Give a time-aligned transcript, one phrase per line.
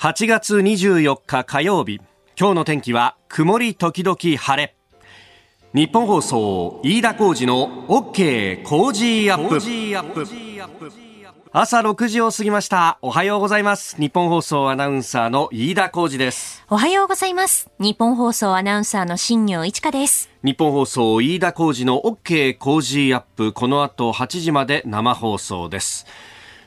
[0.00, 2.00] 8月24日火曜日。
[2.34, 4.74] 今日の天気は曇り時々晴れ。
[5.74, 9.60] 日本放送飯田浩二の OK 工事アップ。
[11.52, 12.98] 朝6時を過ぎました。
[13.02, 14.00] おはようございます。
[14.00, 16.64] 日本放送アナウンサーの飯田浩二です。
[16.70, 17.68] おはようございます。
[17.78, 20.30] 日本放送アナウンサーの新業一華です。
[20.42, 23.52] 日本放送飯田浩二の OK 工事アップ。
[23.52, 26.06] この後8時まで生放送です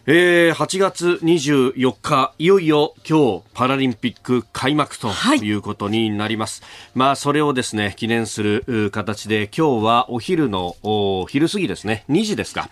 [0.06, 5.08] えー、8月24日、いよいよ今日パラリンピック開幕と
[5.41, 5.50] い。
[5.54, 6.62] うことになります。
[6.62, 12.70] はい、まあ、それをですね、記念する形で、今日はお昼の、お昼過ぎですね、2時ですか、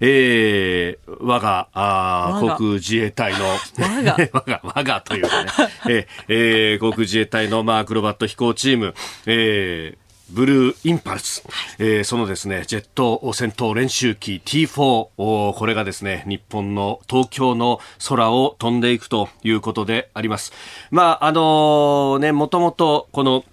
[0.00, 3.46] えー、我が、あ航空自衛隊の、
[3.78, 5.42] 我が、 我が、我がというか
[5.86, 8.94] ね、えー、航空自衛隊の、まあ、アクロバット飛行チーム、
[9.24, 11.44] えー、ブルーインパルス、
[11.78, 14.68] えー、そのですねジェット戦闘練習機 T4
[15.16, 20.52] これがですね日本の東京の空を飛んでいくということであります。
[20.90, 23.44] まああのー、ねもともとこの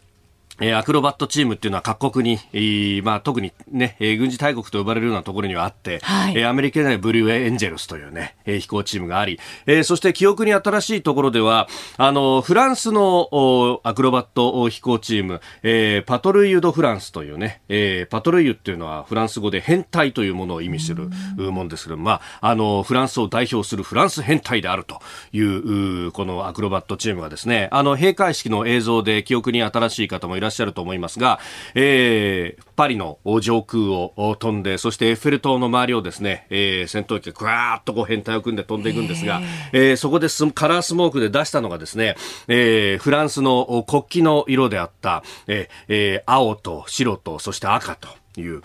[0.62, 11.68] えアクロバットチームっていうのは各国に、まあ、特にね、え軍事大国と呼ばれるようなところにはあって、はい、えアメリカではブルーエンジェルスというね、え飛行チームがあり、えそして記憶に新しいところでは、
[11.98, 25.00] あの、フランスのアクロバット飛行チーム、えパトルイユ・ド・フランスというね、えパトルイユっていうのはフランス語で変態というものを意味するもんですけど、まあ、あの、フランスを代表するフランス変態であると
[25.34, 31.40] いう、このアクロバットチームがですね、あの、閉会式の映像で記憶に新しい方もいらっしゃると思いますが、
[31.76, 39.42] えー、パリの上空を飛んで、そしてエッフェル塔の周りをですね、えー、戦闘機がぐわーっとこう編隊を組んで飛んでいくんですが、
[39.72, 42.16] えー、そこでカラースモークで出したのがですね、
[42.48, 48.62] えー、フランスの国旗の色であった、えーえー、青と白と、そして赤と、いう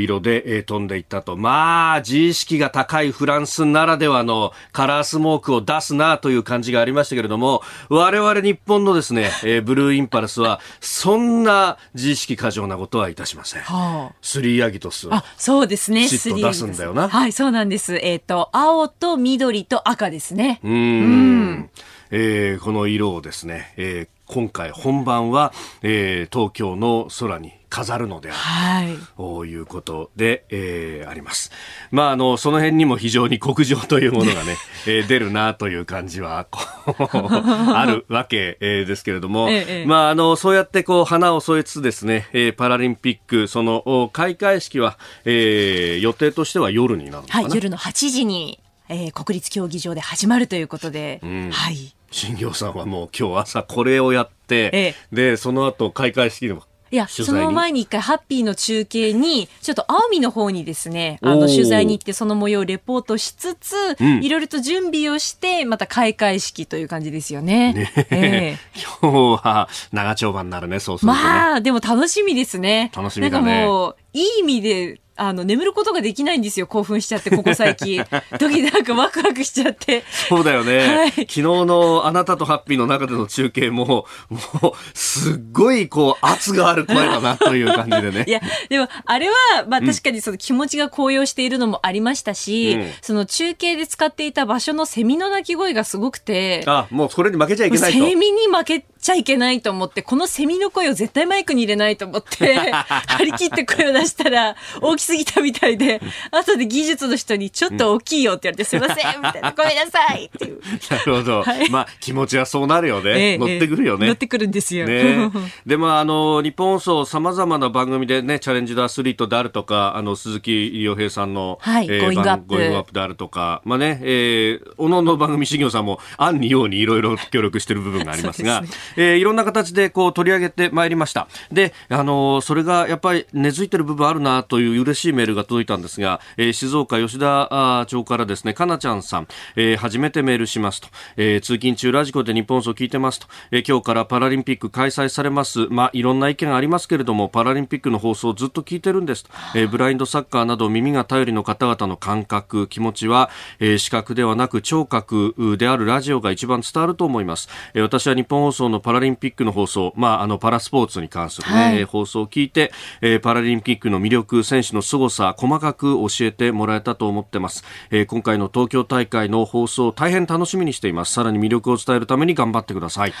[0.00, 1.36] 色で、えー、飛んでいったと。
[1.36, 13.62] まあ、自意識が高いフランスならではのカラースモークを出すなという感じがありましたけれども、我々日本のですね、えー、ブルーインパルスは、そんな自意識過剰なことはいたしません。
[13.62, 15.08] はあ、スリーアギトス。
[15.10, 16.08] あ、そうですね。
[16.08, 17.08] シッと出すんだよな。
[17.08, 17.96] はい、そうなんです。
[17.96, 20.60] えっ、ー、と、青と緑と赤ですね。
[20.62, 20.72] うん。
[20.72, 21.70] うん
[22.10, 25.52] えー、この色をですね、えー、今回本番は、
[25.82, 31.50] えー、東京の空に飾るのである、はい、ということで、えー、あります。
[31.90, 47.42] まあ、あの、その辺にも非常に国情というものがね、 えー、出るなという感じは、 あるわけ、えー、ですけれども、ええ、まあ、あの、そうやってこう、花を添えつつですね、えー、パラリンピック、その、開会式は、えー、予定としては夜になるのかな？
[47.42, 51.94] はい、夜の8時に、えー、国立競技場で始まるということで、うん、はい。
[52.14, 67.72] 新業さんはもう今日朝これをやって、ええ、で、その後開会式のいや、その前に一回ハッピーの中継に、ちょっと青海の方にですね、あの、取材に行ってその模様をレポートしつつ、いろいろと準備をして、また開会式という感じですよね。
[67.72, 67.92] ね。
[68.10, 72.92] えー、 今日は長丁場になるね、そうすると、ね、まあ、でも楽しみですね。
[72.94, 73.52] 楽しみだね。
[73.52, 76.66] なんかもう、いい意味であの、眠ることができないんですよ。
[76.66, 78.04] 興奮しちゃって、ここ最近。
[78.38, 80.04] 時なんかワクワクしちゃって。
[80.28, 80.78] そうだよね。
[80.78, 88.24] はい、昨日のあなたとハッピーの中での中継も、もう、すっごい、こう、圧がある声だなという感じでね。
[88.26, 89.34] いや、でも、あれは、
[89.68, 96.64] まあ確かにその気持ちが高揚しているのもありましたし、うん、その中継で使っていた場所のセミの鳴き声がすごくて。
[96.66, 97.98] あ、もうそれに負けちゃいけないと。
[97.98, 102.56] セミに負けちゃいけないと思って、このセミの声を絶対マイクに入れないと思って、
[103.06, 106.00] 張り切って声を出したら、大きすぎたみたいで、
[106.32, 110.60] 後で技術の人にちょっと大きいよって言われて、すいません みたいな、ごめんなさいっていう。
[110.90, 111.42] なるほど。
[111.42, 113.10] はい、まあ、気持ちはそうなるよね。
[113.10, 114.06] ええ、乗ってくるよね。
[114.06, 114.86] 乗ってくるんですよ。
[114.86, 115.30] ね、
[115.66, 131.28] で、まあ、あの、ニッポン放送様々な番組でね、チャレンジドアスリートであるとか、あの、鈴木亮平さんの、はい、えー、 Going Up。Going Up であるとか、まあね、えー、おのの番組修行さんも、案にようにいろいろ協力している部分がありますが、すね、えー、いろんな形でこう取り上げてまいりました。
[131.52, 145.66] で、あのそれがやっぱり根付いてる部分あるなという嬉しいメールが届いたんですが、えー、静岡吉田町からですね、かなちゃんさん、えー、初めてメールしますと、えー、通勤中ラジコで日本放送聞いてますと、えー、今日からパラリンピック開催されます。
[145.70, 153.30] まあ、いろんな意見ありますけれども、パラリンピックの放送をずっと聞いてるんですと、えー、ブラインドサッカーなど耳が頼りの方々の感覚、気持ちは、
[153.60, 157.48] えー、視覚ではなく聴覚であるラジオが一番伝わると思います。
[157.74, 162.70] えー、私は日本放送のパラリンピックの放送、まあ、あの、パラスポーツに関するね、はい、放送を聞いて、
[163.00, 171.12] えー、パラリンピックの魅力、選手の凄さ細かく教えてもらえたと思ってます、えー、今回の東京大会の放送大変楽しみにしています。
[171.12, 173.12] さらに魅力を伝えるために頑張ってください。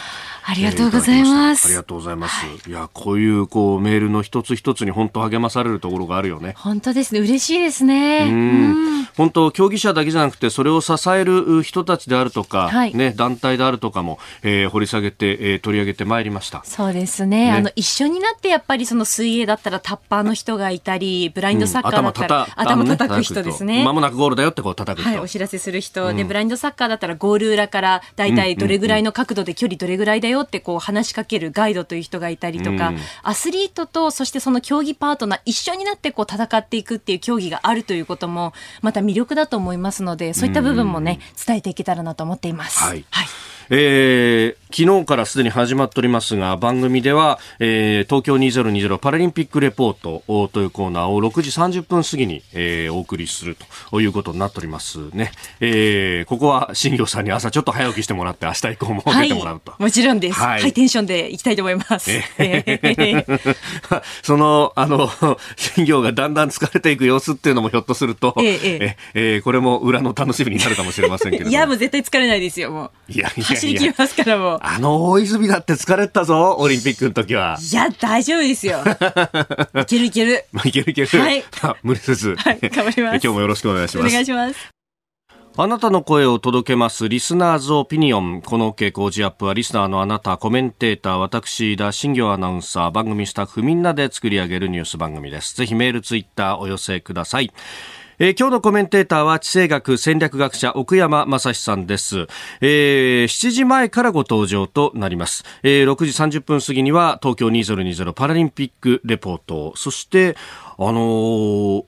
[0.46, 6.54] ありがとうございます、えー、ありがとうございます、はい、いやこういうこうメールの一つ一つに本当励まされるところがあるよね。
[6.58, 7.20] 本当ですね。
[7.20, 8.28] 嬉しいですね。
[8.30, 9.04] うん。
[9.16, 16.62] 本当競技者だけじゃなくてそれを支える人たちであるとか、はい、ね団体であるとかも、えー、掘り下げて、えー、取り上げてまいりました。
[16.64, 23.84] そうですね、ね、あの一緒になってやっぱりその水泳だったらタッパーの人がいたりブラインドサッカーだったら、うん、頭叩く人ですね。
[23.84, 38.52] まもなくゴールだよってこう叩くはいお知らせする人、うん、でブラインドサッカーだったらゴール裏からだいたいどれぐらいの角度で距離どれぐらいだよってこう話しかけるガイドという人がいたりとか、うん、アスリートとそしてその競技パートナー一緒になってこう戦っていくっていう競技があるということも
[38.82, 42.82] また魅力だと思いますのでそういった部分もね伝えていけたらなと思っています。
[42.82, 43.26] はい、はい
[43.70, 53.56] えー、昨日からすでに始まっておりますが番組では、えー、東京2020パラリンピックレポートというコーナーを6時30分過ぎに、えー、お送りする
[53.90, 65.08] ということになっておりますね、えー、ここは新業さんに朝ちょっと早起きしてもらって明日以降も出てもらうと、はい、もちろんです、はい、ハイテンションでいきたいと思います、えー、そのあの
[65.56, 71.50] 新業がだんだん疲れていく様子っていうのもひょっとすると、えー、ええー、これも裏の楽しみになるかもしれませんけれども。
[71.50, 73.12] いやもう絶対疲れないですよもう。
[73.12, 74.58] いやいや走り切りますからもう。
[74.62, 77.58] あの大泉だって疲れたぞ、オリンピックの時は。
[77.60, 78.78] いや、大丈夫ですよ。
[79.80, 80.44] いけるいける。
[80.64, 81.08] いけるいける。
[81.18, 81.44] はい。
[81.82, 82.36] 無理せず。
[82.36, 83.14] はい、頑張ります。
[83.14, 84.08] 今日もよろしくお願いします。
[84.08, 84.74] お願いします。
[85.56, 87.08] あなたの声を届けます。
[87.08, 88.42] リスナーズオピニオン。
[88.42, 95.54] この OK 工事アップはリスナーのあなた、コメンテーター、私、田新行アナウンサー、番組スタッフみんなで作り上げるニュース番組です。
[95.54, 97.52] ぜひメール、ツイッターお寄せください。
[98.18, 102.26] えー、今日のコメンテーターは地政学戦略学者奥山正史さんです、
[102.60, 109.74] えー、7時前からご登場となります、えー、6時30分過ぎには東京2020パラリンピックレポート。
[109.76, 110.36] そして
[110.78, 111.84] あのー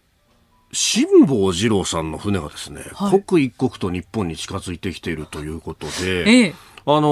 [0.73, 6.55] 辛坊治郎さんの船がですね、はい、刻一刻と日本に近づいてきているということで、ええ
[6.88, 7.08] あの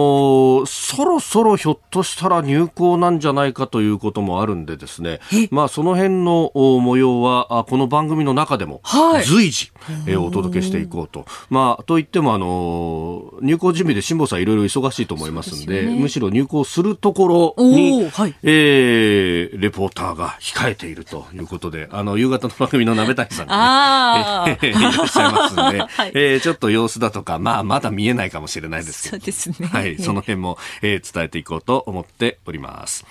[0.63, 8.81] ー、そろそろひょっとしたら入港なんじゃないかということもあるんでですね、まあその辺の模様はこの番組の中でも
[9.25, 9.73] 随時、
[10.07, 11.27] はい、お届けしていこうと。
[11.51, 29.17] まあといってもあのー、入港準備で辛坊さんいろいろ忙しいと思いますんで、でね、むしろ入港するところに、はい、えー、レポーターが控えているということで、あの夕方の番組の鍋谷さんが、ね、いらっしゃいますんで、 はい、えー、ちょっと様子だとか、まあまだ見えないかもしれないですけど。
[29.17, 29.64] そうですね。
[29.67, 33.05] はい、その辺も、えー、伝えていこうと思っております。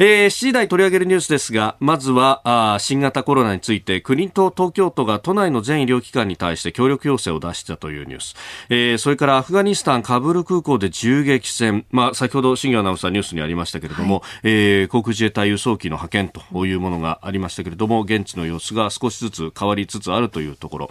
[0.00, 8.36] えー、7時台取り上げるニュースですが、まずはあ新型コロナについて国と東京都が都内の全医療機関に対して協力要請を出したというニュース、
[8.68, 20.90] えー、それからアフガニスタンカブール空港で銃撃戦、まあ、先ほど新業アナウンサーニュースにありましたけれども、はい、えー、航空自衛隊輸送機の派遣というものがありましたけれども現地の様子が少しずつ変わりつつあるというところ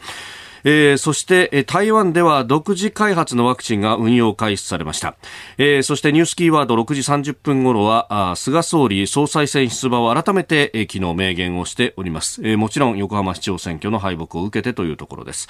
[0.69, 5.15] えー、そして、台湾では独自開発のワクチンが運用開始されました、
[5.57, 15.47] えー、そしてニュースキーワード6時30分頃はあ菅総理総裁選出馬を改めて、えー、昨日明言をしております、えー、もちろん横浜市長選挙の敗北を受けてというところです、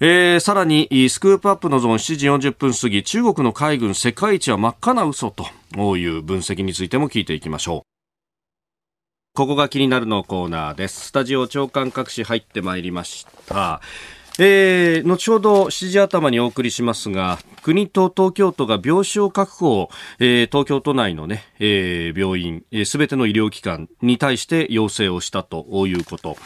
[0.00, 5.44] えー、さらにスクープアップのゾーン7時40分過ぎ中国の海軍世界一は真っ赤な嘘と
[5.98, 7.94] いう分析についても聞いていきましょう
[9.36, 11.08] ここが気になるのコーナーです。
[11.08, 13.80] スタジオ長官各紙入ってまいりました。
[14.38, 26.36] えー、後ほど7時頭にお送りしますが、国と東京都が病床確保を、えー、東京都内のね、えー、病院、す、え、べ、ての医療機関に対して要請をしたということ。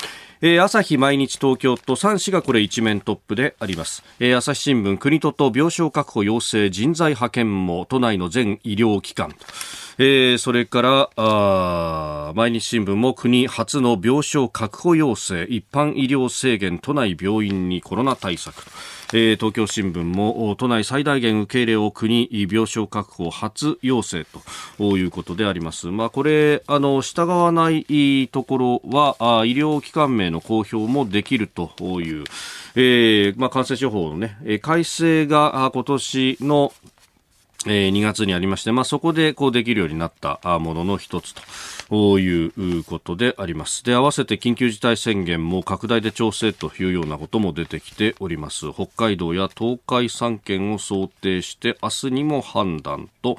[0.40, 9.35] えー、朝日毎日東京都3市がこれ一面トップであります、えー、朝日新聞国とと病床確保要請人材派遣も都内の全医療機関。
[10.00, 15.42] えー、それからあ毎日新聞も国初の病床確保要請。
[15.42, 18.62] 一般医療制限都内病院にコロナ対策。
[19.15, 24.27] えー、東京新聞も都内最大限受け入れを国病床確保初要請
[24.77, 25.87] ということであります。
[25.87, 31.71] まあ、これあの従わないところはあ医療機関名の公表もできると
[32.03, 32.25] いう、
[32.75, 36.73] えーまあ、感染症法の、ね、改正が今年の
[37.67, 41.35] えー、2月にありまして、まあ、そこでこうできるようになったものの一つ
[41.88, 43.85] ということであります。
[43.85, 48.73] で、合わせて緊急事態宣言も拡大で調整というようなことも出てきております。
[48.73, 53.38] 北海道や東海3県を想定して明日にも判断と、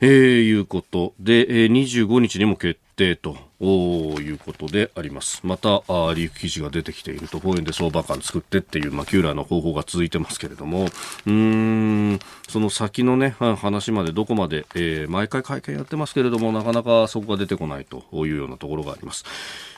[0.00, 5.40] えー、いうことで、えー、25日にも決定ということであります。
[5.44, 10.88] また、あリーク記事が出てきていると、公園で相場感作ってっていう、まあ、キューラーの方法が続いてますけれども、
[11.26, 12.18] うん、
[12.48, 19.24] その先のね、話までどこまで、えー、毎回会見やってますけれども、なかなかそこが出てこないというようなところがあります。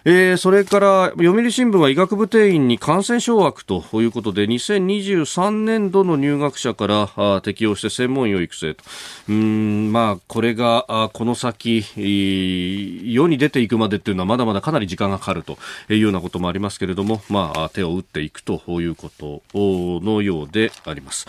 [0.08, 8.84] えー、それから読売新聞は医学部定員に感染症枠ということで2023年度の入学者から適用して専門医を育成と
[9.28, 15.58] うんまあこれがこの先世に出ていくまでっていうのはまだまだかなり時間がかかると
[15.90, 21.26] いうようなこともありますけれどもまあ手を打っていくということのようであります。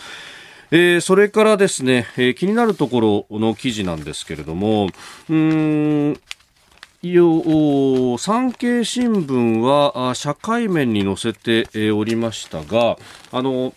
[0.69, 4.89] えー、それからですね、えー、気になるところの記事なんですけれども、
[5.29, 6.19] うん
[7.03, 12.97] 産経新聞は社会面に載せておりましたが、
[13.31, 13.73] あの、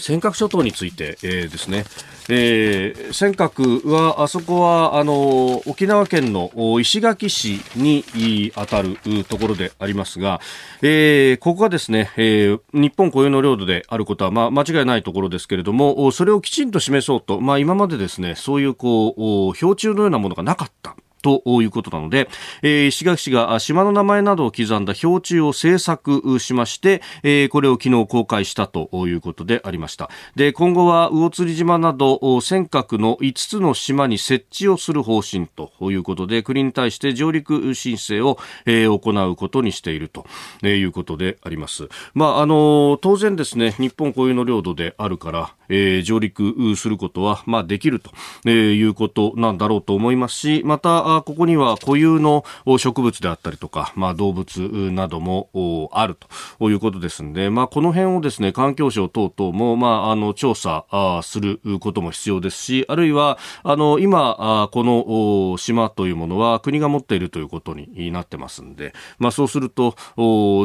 [0.00, 1.84] 尖閣諸島について、えー、ですね、
[2.28, 8.96] えー、尖閣は、あそこは、あの、沖縄県の石垣市に当たる
[9.28, 10.40] ところでありますが、
[10.80, 20.96] えー、ここがですね、えー、日本固有の領土であることは、まあ、間違いないところですけれども、それをきちんと示そうと、まあ、今までですね、そういう、こう、標柱のようなものがなかった。
[21.22, 22.28] ということなので、
[22.62, 30.10] えー、石垣市が島の名前などを刻んだ標柱を制作しまして、えー、これを昨日公開したということでありました。
[30.34, 40.26] で、今後は魚釣島など尖閣の5つの島に設置をする方針ということで、国に対して上陸申請を、えー、行うことにしていると
[40.66, 41.88] いうことであります。
[42.14, 48.10] まあ、あの、当然ですね、日本固有の領土であるから、えー、上陸することは、まあ、できると、
[48.44, 52.44] えー、いうことなんだろうと思いますし、また、ここには固有の
[52.78, 56.16] 植物であったりとか、まあ、動物などもある
[56.58, 60.84] ということですので、まあ、この辺をですね、環境省等々も、まあ、あの、調査
[61.22, 69.96] することも必要ですし、あるいは、あの、今、この島というものは国が持っているということになってますんで、まあ、そうすると、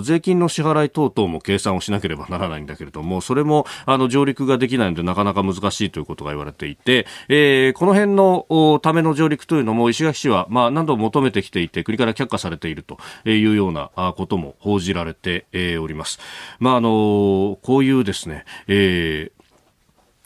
[0.04, 15.46] 税金の支払い等々も計算をしなければならないんだけれども、それも、あの、上陸ができないのでなかなか難しいということが言われていて、えー、この辺のための上陸というのも石垣市は、まあ、何度も求めてきていて国から却下されているというようなことも報じられて
[15.82, 16.20] おります。
[16.60, 19.36] まあ、あのこういうですね、えー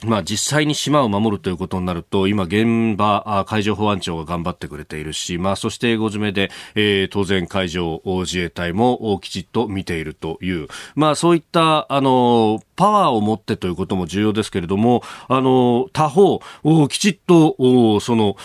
[0.06, 16.40] まあ実際に島を守るということになると、今現場、海上保安庁が頑張ってくれているし、まあそしてご詰めで、えー、当然海上自衛隊もきちっと見ているという、まあそういった、あの、パワーを持ってということも重要ですけれども、あの、他方、
[16.88, 18.38] きちっと、その、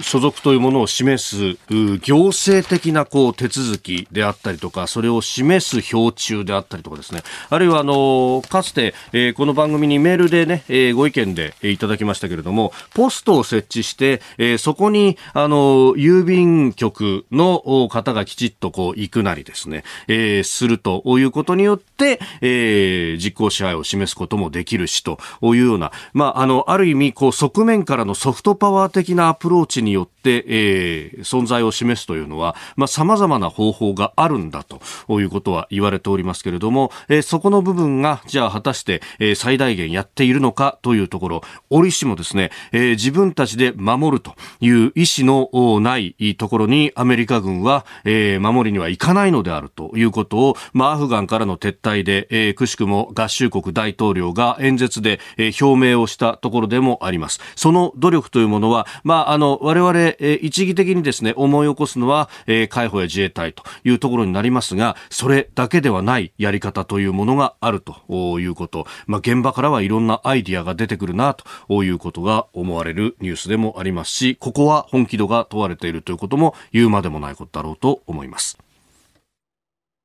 [0.00, 1.58] 所属というものを示す、
[1.98, 34.80] 行政的なこう手続きであったりとか、それを示す標柱であったりとかですね、あるいはあの、かつて、えー、この番組にメールでね、えー、ご意見で、いただきましたけれども、ポストを設置して、えー、そこに、あの、郵便局の方がきちっとこう行くなりですね、え、するということによって、え、実行支配を示すこともできるしというような、まあ、あの、ある意味、こう、側面からのソフトパワー的なアプローチによって、えー、存在を示すというのは、まあ、様々な方法があるんだと
[35.20, 57.40] いうことは言われておりますけれども、えー、そこの部分が、じゃあ果たして、えー、最大限やっているのかというところ、折しもですね、えー、自分たちで守るという意思のないところにアメリカ軍は、えー、守りにはいかないのであるということを、まあ、アフガンからの撤退で、えー、くしくも合衆国大統領が演説で、え、表明をしたところでもあります。
[57.56, 68.86] その努力というものは、まあ、あの、我々、え、一義的にですね、思い起こすのは、え、海保や自衛隊というところになりますが、それだけではないやり方というものがあるということ。
[69.06, 78.58] まあ、現場からはいろんなアイディアが出てくるな、ということが思われるニュースでもありますし、ここは本気度が問われているということも言うまでもないことだろうと思います。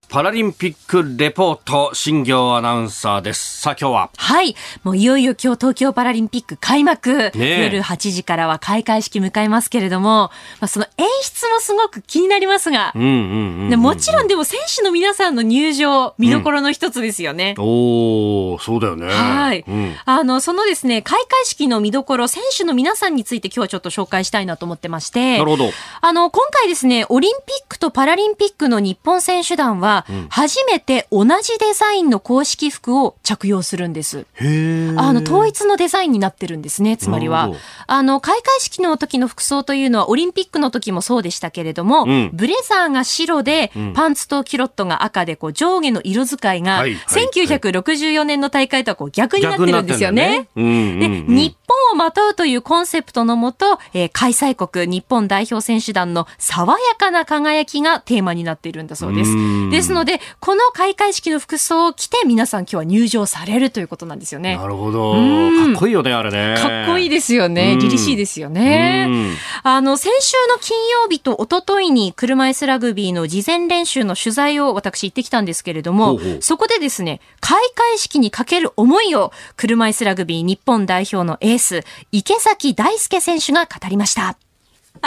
[0.07, 3.59] パラリンピックレポート、新業アナウンサーです。
[3.59, 4.09] さあ今日は？
[4.15, 4.55] はい。
[4.83, 7.31] もういよいよ今日東京パラリンピック開幕。
[7.35, 10.31] ね、夜8時からは開会式迎えますけれども、
[10.61, 17.55] まあ、その演出もすごく気になりますが、もちろんでも選手の皆さんの入場、見どころの一つですよね。
[17.57, 19.07] うん、おおそうだよね。
[19.07, 25.69] はい、うん、あの、そのですね、開会式の見どころ、選手の皆さんについて今日はちょっと紹介したいなと思ってまして、なるほど。
[26.01, 34.25] あの、今回ですね、オリンピックとパラリンピックの日本選手団は、が、初めて同じデザインの公式服を着用するんです。
[34.35, 37.51] へあの、統一のデザインになってるんですね、つまりは。
[37.87, 50.29] あの、開会式の時の服装というのは、オリンピックの時もそうでしたけれども、うんブレザーが白で、んパンツとキュロットが赤で、こう、上下の色使いが、はいはい1964年の大会とはこう逆になってるんですよね。
[50.29, 59.69] ねで、うん日本をまとうというコンセプトのもと、えー開催国日本代表選手団の爽やかな輝きがテーマになっているんだそうですうん。
[59.85, 64.57] ですので、この開会式の服装を着て皆さん今日は入場されるということなんですよね。
[64.57, 65.13] なるほど。
[65.13, 66.55] うんかっこいいよね、あれね。
[66.57, 67.73] かっこいいですよね。
[67.73, 69.05] うん凛々しいですよね。
[69.07, 84.37] うんあの、先週の金曜日と一昨日に車椅子ラグビーの事前練習の取材を私行ってきたんですけれども、ほうほうそこでですね、開会式にかける思いを車椅子ラグビー日本代表のエース、池崎大輔選手が語りました。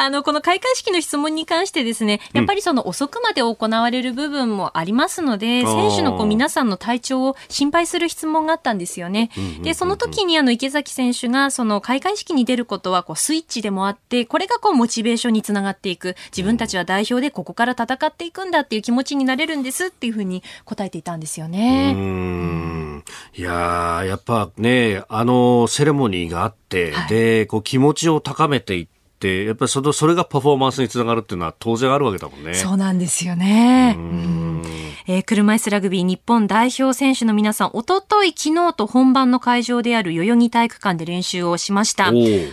[0.05, 9.31] あの、この開会式の質問に関してですね、やっぱりその遅くまで行われる部分もありますので、あー選手のこう皆さんの体調を心配する質問があったんですよね。
[9.63, 16.17] で、その時にあの池崎選手がその開会式に出ることはこうスイッチでもあって、これがこうモチベーションにつながっていく。
[16.37, 21.93] 自分たちは代表でここから戦っていくんだっていう気持ちになれるんですっていうふうに答えていたんですようね。
[21.93, 32.55] んいやーやっぱね、あのセレモニーがあって、はいで、こう気持ちを高めていって、やっぱりその、それがパフォーマンスにつながるっていうのは当然あるわけだもんね。
[32.55, 33.95] そうなんですよね。
[33.97, 34.63] ううんん
[35.07, 42.09] えー車椅子ラグビー日本代表選手の皆さん、おととい、昨日と本番の会場である代々木体育館で練習をしました。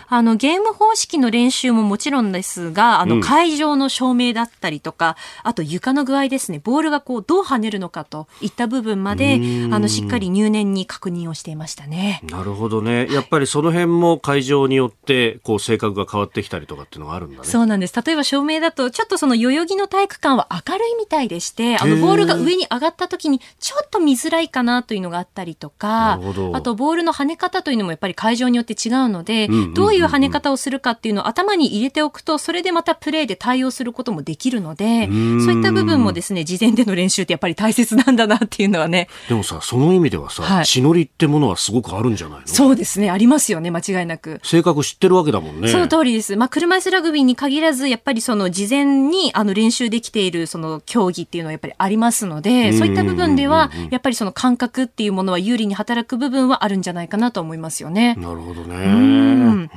[0.07, 12.21] あの、ゲーム方式の練習ももちろんですが、あうんの、会場の照明だったりとか、あと床の具合ですね、ボールがこう、どう跳ねるのかといった部分までう、んあの、しっかり入念に確認をしていましたね。
[12.29, 13.07] なるほどね。
[13.11, 17.43] やっぱりその辺も会場によって、こう性格が変わってきたりとかっていうのがあるんだね。
[17.43, 17.93] そうなんです。
[18.05, 26.19] 例えば照明だと、ちょっとその代々木の体育館は明るいみたいでして、あのボールが上に上がった時にちょっと見づらいかなというのがあったりとか
[26.53, 42.47] あとボールの跳ね方というのもやっぱり会場によって違うのでどういう跳ね方をするかっていうのを頭に入れておくと、それでまたプレーで対応することもできるので、んそういった部分もですね、事前での練習ってやっぱり大切なんだなっていうのはね、でもさ、その意味ではさ、はい血のりってものはすごくあるんじゃないの？
[42.47, 44.39] そうですね、ありますよね、間違いなく。
[44.43, 45.67] 性格知ってるわけだもんね。
[45.67, 46.35] その通りです。
[46.45, 58.13] まあ、車椅子ラグビーに限らず、やっぱりその事前にあの練習できているその競技っていうのはやっぱりありますので、そういった部分では、やっぱりその感覚っていうものは有利に働く部分はあるんじゃないかなと思いますよね。
[58.19, 58.75] なるほどね。
[58.75, 59.69] うん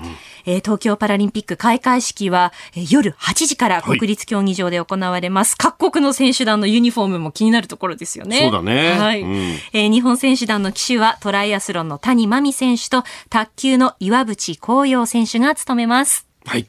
[0.45, 5.57] えー東京パラリンピック開会式は、えー夜8時から国立競技場で行われます。
[5.57, 8.41] 各国の選手団のユニフォームも気になるところですよね。
[8.41, 9.23] そうだねはい。
[9.23, 9.31] うん
[9.73, 16.28] えー日本選手団の旗手はトライアスロンの谷真美選手と卓球の岩渕光陽選手が務めます。
[16.49, 16.67] はい。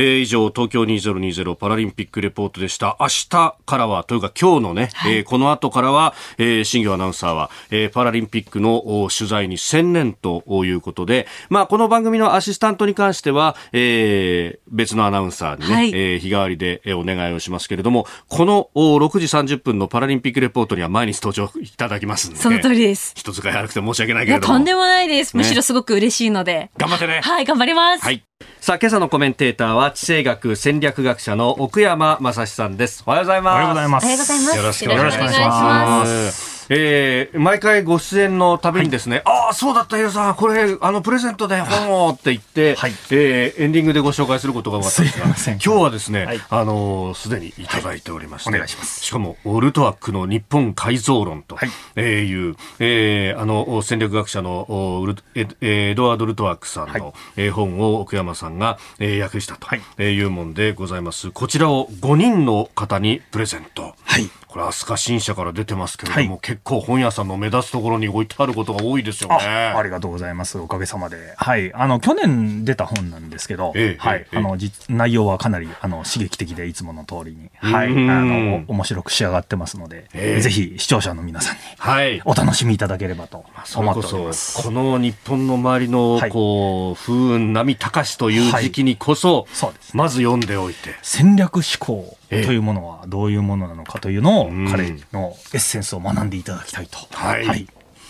[0.00, 2.96] えー以上、東京2020パラリンピックレポートでした。
[2.98, 3.28] 明日
[3.66, 22.38] からは、というか今日のね、はいえーこの後からは、えー、新業アナウンサーは、えーパラリンピックのお取材に専念ということで、まあ、この番組のアシスタントに関しては、えー別のアナウンサーにね、はいえー日替わりでえーお願いをしますけれども、このお6時30分のパラリンピックレポートには毎日登場いただきますんで。
[22.38, 23.12] その通りです。
[23.16, 24.54] 人使い悪くて申し訳ないいや、けれども。
[24.54, 25.36] とんでもないです。
[25.36, 26.70] むしろすごく嬉しいので。
[26.78, 27.20] 頑張ってね。
[27.22, 28.04] はい、頑張ります。
[28.04, 28.24] はい。
[28.60, 33.02] さあ、今朝のコメンテーターは、地政学戦略学者の奥山正史さんです。
[33.06, 33.54] おはようございます。
[33.54, 34.04] おはようございます。
[34.04, 34.56] おはようございます。
[34.56, 36.59] よろしくお願いします。
[36.72, 42.92] えー毎回ご出演のたびにですね、ああ、そうだった、ヒロさん、これ、あの、プレゼントで本をって言って、はい。
[43.10, 45.02] えーエンディングでご紹介することが多かった。
[45.02, 46.40] んですが、す今日はですね、はい。
[46.48, 48.58] あのーすでにいただいておりまして、はい。
[48.58, 49.00] お願いします。
[49.04, 51.68] しかも、オルトワックの日本改造論と、はい。
[51.68, 59.80] う、えーあの、戦略学者のおウルエエドワード・ルトワックさんの、は本を奥山さんが、えー訳したとはい。
[60.02, 61.30] いうもんでございます。
[61.32, 63.94] こちらを5人の方にプレゼント。
[64.04, 64.30] はい。
[64.50, 69.36] これ、飛鳥新社から出てますけれども、はい結構本屋さんの目立つところに置いてあることが多いですよね。
[69.36, 70.58] あありがとうございます。
[70.58, 71.34] おかげさまで。
[71.36, 71.72] はい。
[71.74, 74.28] あの、去年出た本なんですけど、ええはいえ。
[74.32, 77.88] えあの、じ内容はかなり、あの、刺激的で、いつもの通りに、はい。
[77.88, 82.20] あうんの、面白く仕上がってますので、ええぜひ視聴者の皆さんにはい。
[82.24, 83.44] お楽しみいただければと
[83.76, 84.62] 思っております。
[84.62, 89.96] この日本の周りの、はいこう風雲波高しという時期にこそ、そうです。
[89.96, 96.98] まず読んでおいて戦略思考とええいうものはどういうものなのかというのをうん彼のエッセンスを学んでいただきたいと。
[97.12, 97.66] はいはい。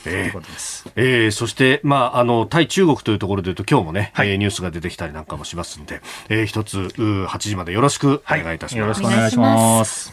[0.06, 0.88] ええということです。
[0.96, 8.78] えーそして、まあ、あの、対中国というところで言うと、今日もね、はいえーニュースが出てきたりなんかもしますんで、えー一つ、うー8時までよろしくお願いいたします。
[8.78, 10.12] よろしくお願いします。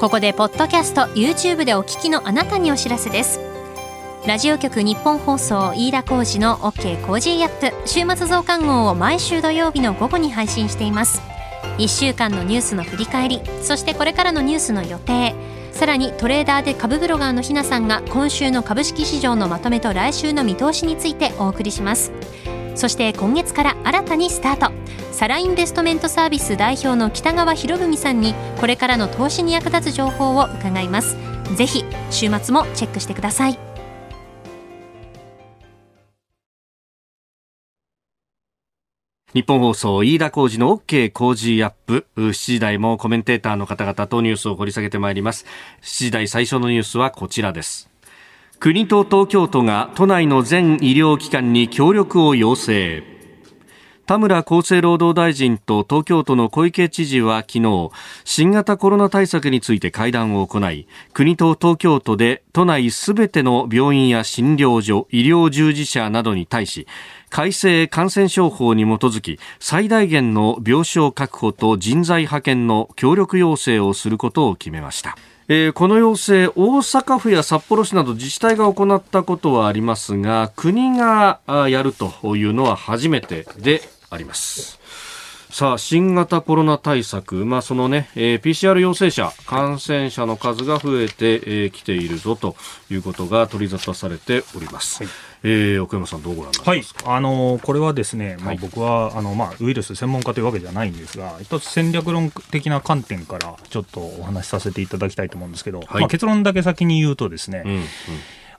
[0.00, 3.49] ここでポッドキャスト YouTube でお聞きのあなたにお知らせです
[4.26, 7.88] ラジオ局日本放送飯田浩司の OK コージーアップ。
[7.88, 11.22] 週末増刊号を毎週土曜日の午後に配信しています。
[11.78, 15.34] 1週間のニュースの振り返りそしてこれからのニュースの予定。
[15.72, 22.12] さらにトレーダーで株ブロガーのひなさんが今週の株式市場のまとめと来週の見通しについてお送りします。
[22.74, 24.72] そして今月から新たにスタート。
[25.12, 31.16] サラインベストメントサービス代表の北川博文さんにこれからの投資に役立つ情報を伺います。
[31.56, 33.69] ぜひ週末もチェックしてください。
[39.32, 42.08] 日本放送飯田浩二の OK 工事アップ。
[42.16, 45.46] 7時台もコメンテーターの方々とニュースを掘り下げてまいります。
[45.82, 47.88] 7時台最初のニュースはこちらです。
[48.58, 53.19] 国と東京都が都内の全医療機関に協力を要請。
[54.10, 57.90] 田村厚生労働大臣と東京都の小池知事は昨日
[58.24, 66.88] 新型コロナ対策について会談を行い国と東京都で都内すべての病院や診療所医療従事者などに対し
[67.28, 75.16] 改正感染症法に基づき最大限の病床確保と人材派遣の協力要請をすることを決めました。
[75.46, 84.80] えー、この要請、大阪府や札幌市など自治体が行ったことはありますが、国がやるというのは初めてであります。
[85.50, 92.54] さあ、新型コロナ対策、まあ、そのね、えー、PCR 陽性者、感染者の数が増えてき、えー、ているぞと
[92.88, 95.02] いうことが取り沙汰されております。
[95.02, 107.84] はい、えー、奥山さん、どうご覧になりますか、はい、あのこれはですね、まあ、僕は、あのまあ、ウイルス専門家というわけではないんですが、一つ戦略論的な観点からちょっとお話しさせていただきたいと思うんですけど、はい、まあ、結論だけ先に言うとですね、うんうん。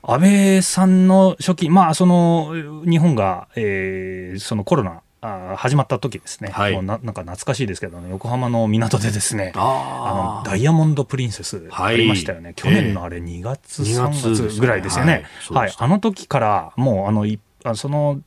[0.02, 2.52] 安倍さんの初期、まあ、その
[2.84, 9.52] 日本が、えー、そのコロナあ始まった時ですね、はい、もうななんか懐かしいですけど、ね、横浜の港でですね。
[9.54, 18.20] あのダイヤモンド・プリンセスありましたよね、はい、去年のあれ2月、3月ぐらいですよね、はい、はい、あの時からもうあの一あその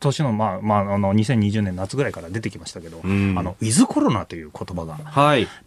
[0.00, 4.98] 年の,、まあまあ、あの2020年夏ぐらいから出てきましたけど、うん、あのウィズコロナという言葉が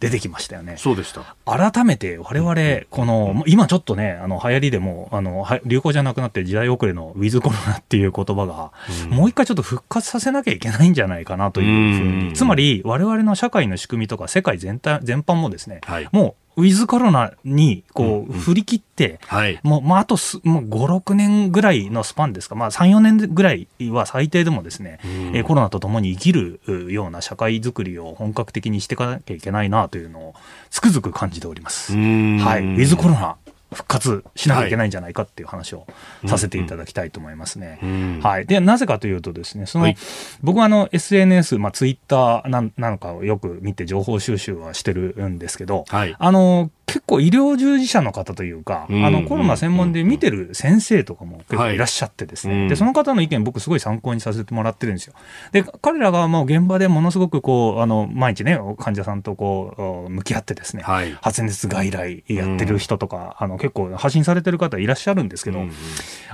[0.00, 0.72] 出てきましたよね。
[0.72, 1.36] はい、そうでした。
[1.44, 8.72] 改めて我々、この、うん、今ちょっとね、あの流行りでもあの流行じゃなくなって時代遅れのウィズコロナっていう言葉が、
[9.04, 22.48] うん、もう一回ちょっと復活させなきゃいけないんじゃないかなというふうに、つまり我々の社会の仕組みとか世界全体全般もですね、はい、もうウィズコロナにこう振り切って、はい、もう、まあ、あとすもう5、6年ぐらいのスパンです。
[22.48, 24.98] か、まあ、3、4年ぐらいは最低でもですね、
[25.34, 30.34] えコロナとともに生きるような社会づくりを本格的にしていかなきゃいけないなというのを
[30.70, 31.92] つくづく感じております。
[31.92, 33.36] はい、ウィズコロナ
[33.72, 35.86] 復活しなきゃいけないんじゃないかっていう話を
[36.26, 38.20] させていただきたいと思いますね。
[38.22, 39.96] はい、でなぜかというとですねその、はい、
[40.42, 55.14] 僕はあの SNS、まあ、ツイッターななのかをよく見て情報収集はしてるんですけど、はい、あの結構医療従事者の方というか、あのコロナ専門で見てる先生とかも結構いらっしゃってですね、はい、でその方の意見僕すごい参考にさせてもらってるんですよ。
[55.50, 65.64] で彼らがもう現場でものすごくこうあの毎日ね患者さんとこう向き合ってですね、はい、発熱外来やってる人とか、あの結構発信されてる方いらっしゃるんですけど、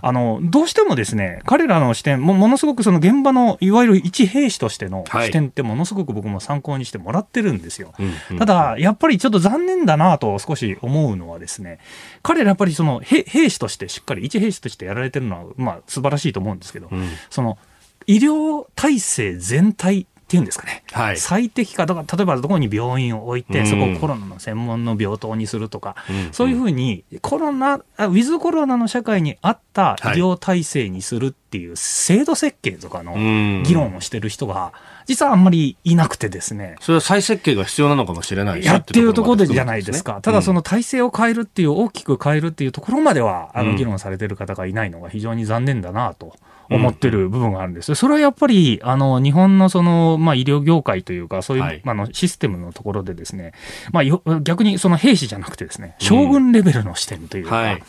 [0.03, 7.95] あのどうしてもですね彼らの視点もものすごくその現場のいわゆる一兵士としての視点ってものすごく僕も参考にしてもらってるんですよ。
[8.39, 11.79] ただやっぱりちょっと残念だなと少し思うのはですね、
[12.23, 17.59] 彼らやっぱりその兵士としてしっかり、一兵士としてやられてるのは、まあ素晴らしいと思うんですけど、うん、その
[18.07, 34.73] 医療体制全体っていうんですかね、はい、最適化とか、例えばどこに病院を置いて、うん、そこをコロナの専門の病棟にするとか、うん、そういうふうにコロナ、ウィズコロナの社会に合った医療体制にするっていう制度設計とかの議論をしてる人が、
[35.05, 36.77] 実はあんまりいなくてですね。
[36.81, 40.21] それは再設計が必要なのかもしれないやっていうところでじゃないですか。
[40.23, 46.35] ただその体制を変えるっていう、大きく変えるっていうところまでは、あの、議論されてる方がいないのが非常に残念だなと。
[46.75, 47.95] 思ってる部分があるんです。
[47.95, 53.53] それはやっぱり、あの、日本のその、まあ、医療業界というか、そういう、はい、あの、システムのところでですね、
[53.93, 57.83] まあ、逆にその兵士じゃなくてですね、将軍レベルの視点というか、うんはい。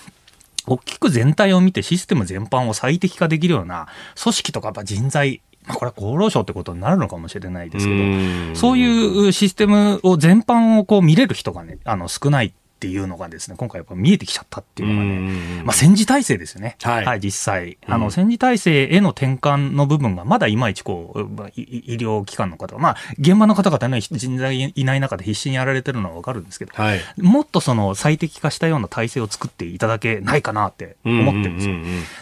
[0.66, 3.88] 大きく全体を見てシステム全般を最適化できるような
[4.22, 16.76] 組織とか人材まあ、これは厚労省ってことになるのかもしれないですけど、そういうシステムを全般をこう見れる人がね、あの少ないっていうのがですね、今回やっぱ見えてきちゃったっていうのがね、まあ戦時体制ですよね。
[16.82, 17.78] はい、はい、実際。
[17.88, 21.20] あの、戦時体制への転換の部分がまだいまいちこう、
[21.56, 31.76] 医療機関の方、まあ、現場の方々ね、人材いない中で必死にやられてるのはわかるんですけど、はい、もっとその最適化したような体制を作っていただけないかなって思ってるんですよ。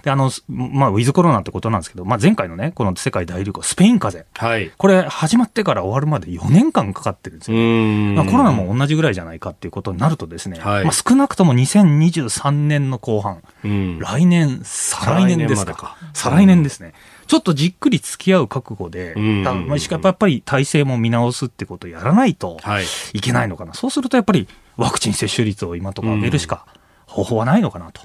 [0.04, 4.48] で、あの、まあ、ウィズコロナってことなんですけど、まあ前回のね、この世界大流行、スペイン風邪。
[4.48, 4.72] はい。
[4.78, 7.58] これ始まってから終わるまで4年間かかってるんですよ。
[7.58, 15.98] まあ、コロナも同じぐらいじゃないかっていうことになるとですね、ね、はい、まあ、少なくとも2023年の後半、うん、来年、再来年ですか。
[16.14, 16.94] 再来年ですね。
[17.28, 22.86] ちょっとじっくり付き合う覚悟で、まあしかもやっぱり体制も見直すってことをやらないとはい。
[23.14, 23.74] いけないのかな。
[23.74, 26.66] そうするとやっぱりワクチン接種率を今とか上げるしか
[27.08, 28.02] 方法はないのかなと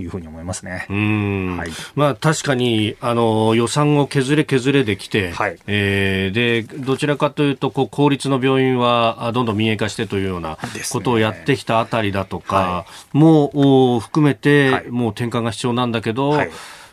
[0.00, 0.86] いうふうに思いますね。
[0.90, 1.56] うん。
[1.56, 1.70] はい。
[1.94, 5.58] まあ確かにあの予算を削れ削れできて、はい。
[5.66, 10.58] えーでどちらかというとこう公立の病院はあどんどん民営化してというような
[10.92, 14.88] ことをやってきたあたりだとか、はもう含めて、はい。
[14.88, 16.50] もう転換が必要なんだけど、はい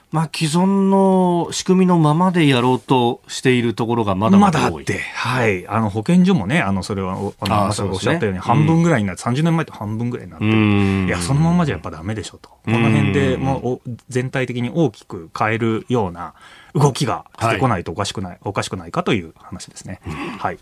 [0.09, 4.81] まあ既存の仕組みのままでやろうとしているところがまだまだ多い。
[4.81, 5.67] あって、はい。
[5.67, 12.49] あの、保健所もね、あの、それは、おあの、まさかおっしゃったように、半分ぐらいになって、30年前と半分ぐらいになっていや、そのままじゃやっぱダメでしょと。
[12.49, 16.33] この辺でもうお全体的に大きく変えるような
[16.73, 19.99] 動きがしてこないとおかしくない、おかしくないかという話ですね。
[20.39, 20.59] はい。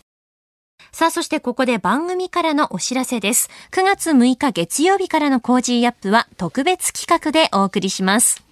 [0.91, 3.49] さあ、そしてここで番組からのお知らせです。
[3.71, 8.44] 9月6日月曜日からの Cozy Up は特別企画でお送りします。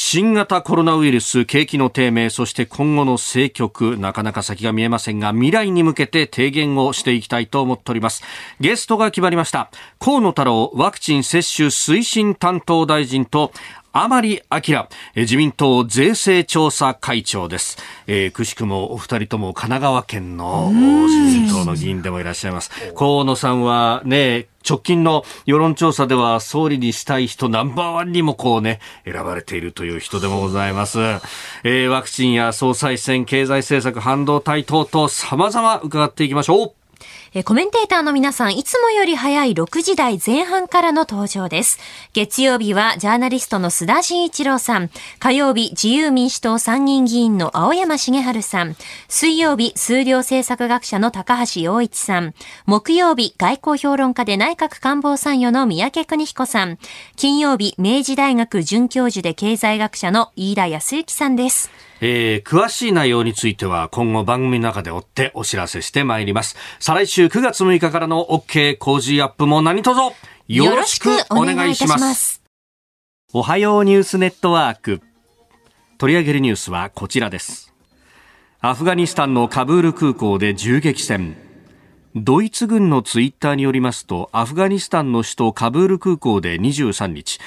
[0.00, 8.22] 新型コロナウイルス、景気の低迷、そして今後の政局、なかなか先が見えませんが、未来に向けて提言をしていきたいと思っております。
[8.60, 9.72] ゲストが決まりました。
[9.98, 13.50] 河野太郎ワクチン接種推進担当大臣と、
[13.92, 17.78] 甘利明、え自民党税制調査会長です。
[18.06, 22.70] えーくしくもお二人とも神奈川県の自民党の議員でもいらっしゃいます。
[22.94, 30.98] 河野さんはね、直近の世論調査では総理にしたい人ナンバーワンにもこうね、選ばれているという人でもございます。
[31.64, 36.77] えーワクチンや総裁選、経済政策、半導体等々様々伺っていきましょう。
[37.34, 41.78] えコメンテーターの皆さん、いつもより早い6時台前半からの登場です。
[42.14, 44.90] 月曜日はジャーナリストの須田慎一郎さん。
[45.18, 48.76] 火曜日、自由民主党参議院議員の青山茂春さん。
[49.08, 52.32] 水曜日、数量政策学者の高橋洋一さん。
[52.64, 56.78] 木曜日、外交評論家で内閣官房参与の三宅邦彦さん。
[57.16, 61.70] 金曜日、明治大学准教授で経済学者の飯田康之さんです。
[62.00, 66.56] えー詳しい内容については今後番組の中で追ってお知らせしてまいります。
[66.78, 70.00] 再来週9月6日からの OK 工事アップも何卒
[70.48, 72.42] よろしくお願いします。
[73.32, 75.02] おはようニュースネットワーク。
[75.98, 77.74] 取り上げるニュースはこちらです。
[78.60, 81.36] アフガニスタンのカブール空港で銃撃戦。
[82.16, 87.38] ドイツ軍のツイッターによりますと、アフガニスタンの首都カブール空港で23日、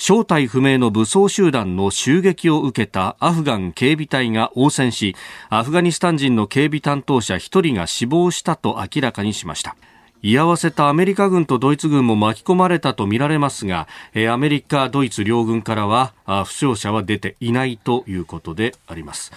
[0.00, 5.14] 正体不明の武装集団の襲撃を受けたアフガン警備隊が応戦し、
[5.50, 9.76] アフガニスタン人の警備担当者1人が死亡したと明らかにしました。
[10.22, 19.32] 居合わせたアメリカ軍とドイツ軍も巻き込まれたとみられますが、えーアメリカ、ドイツ両軍からはあ負傷者は出ていないということであります。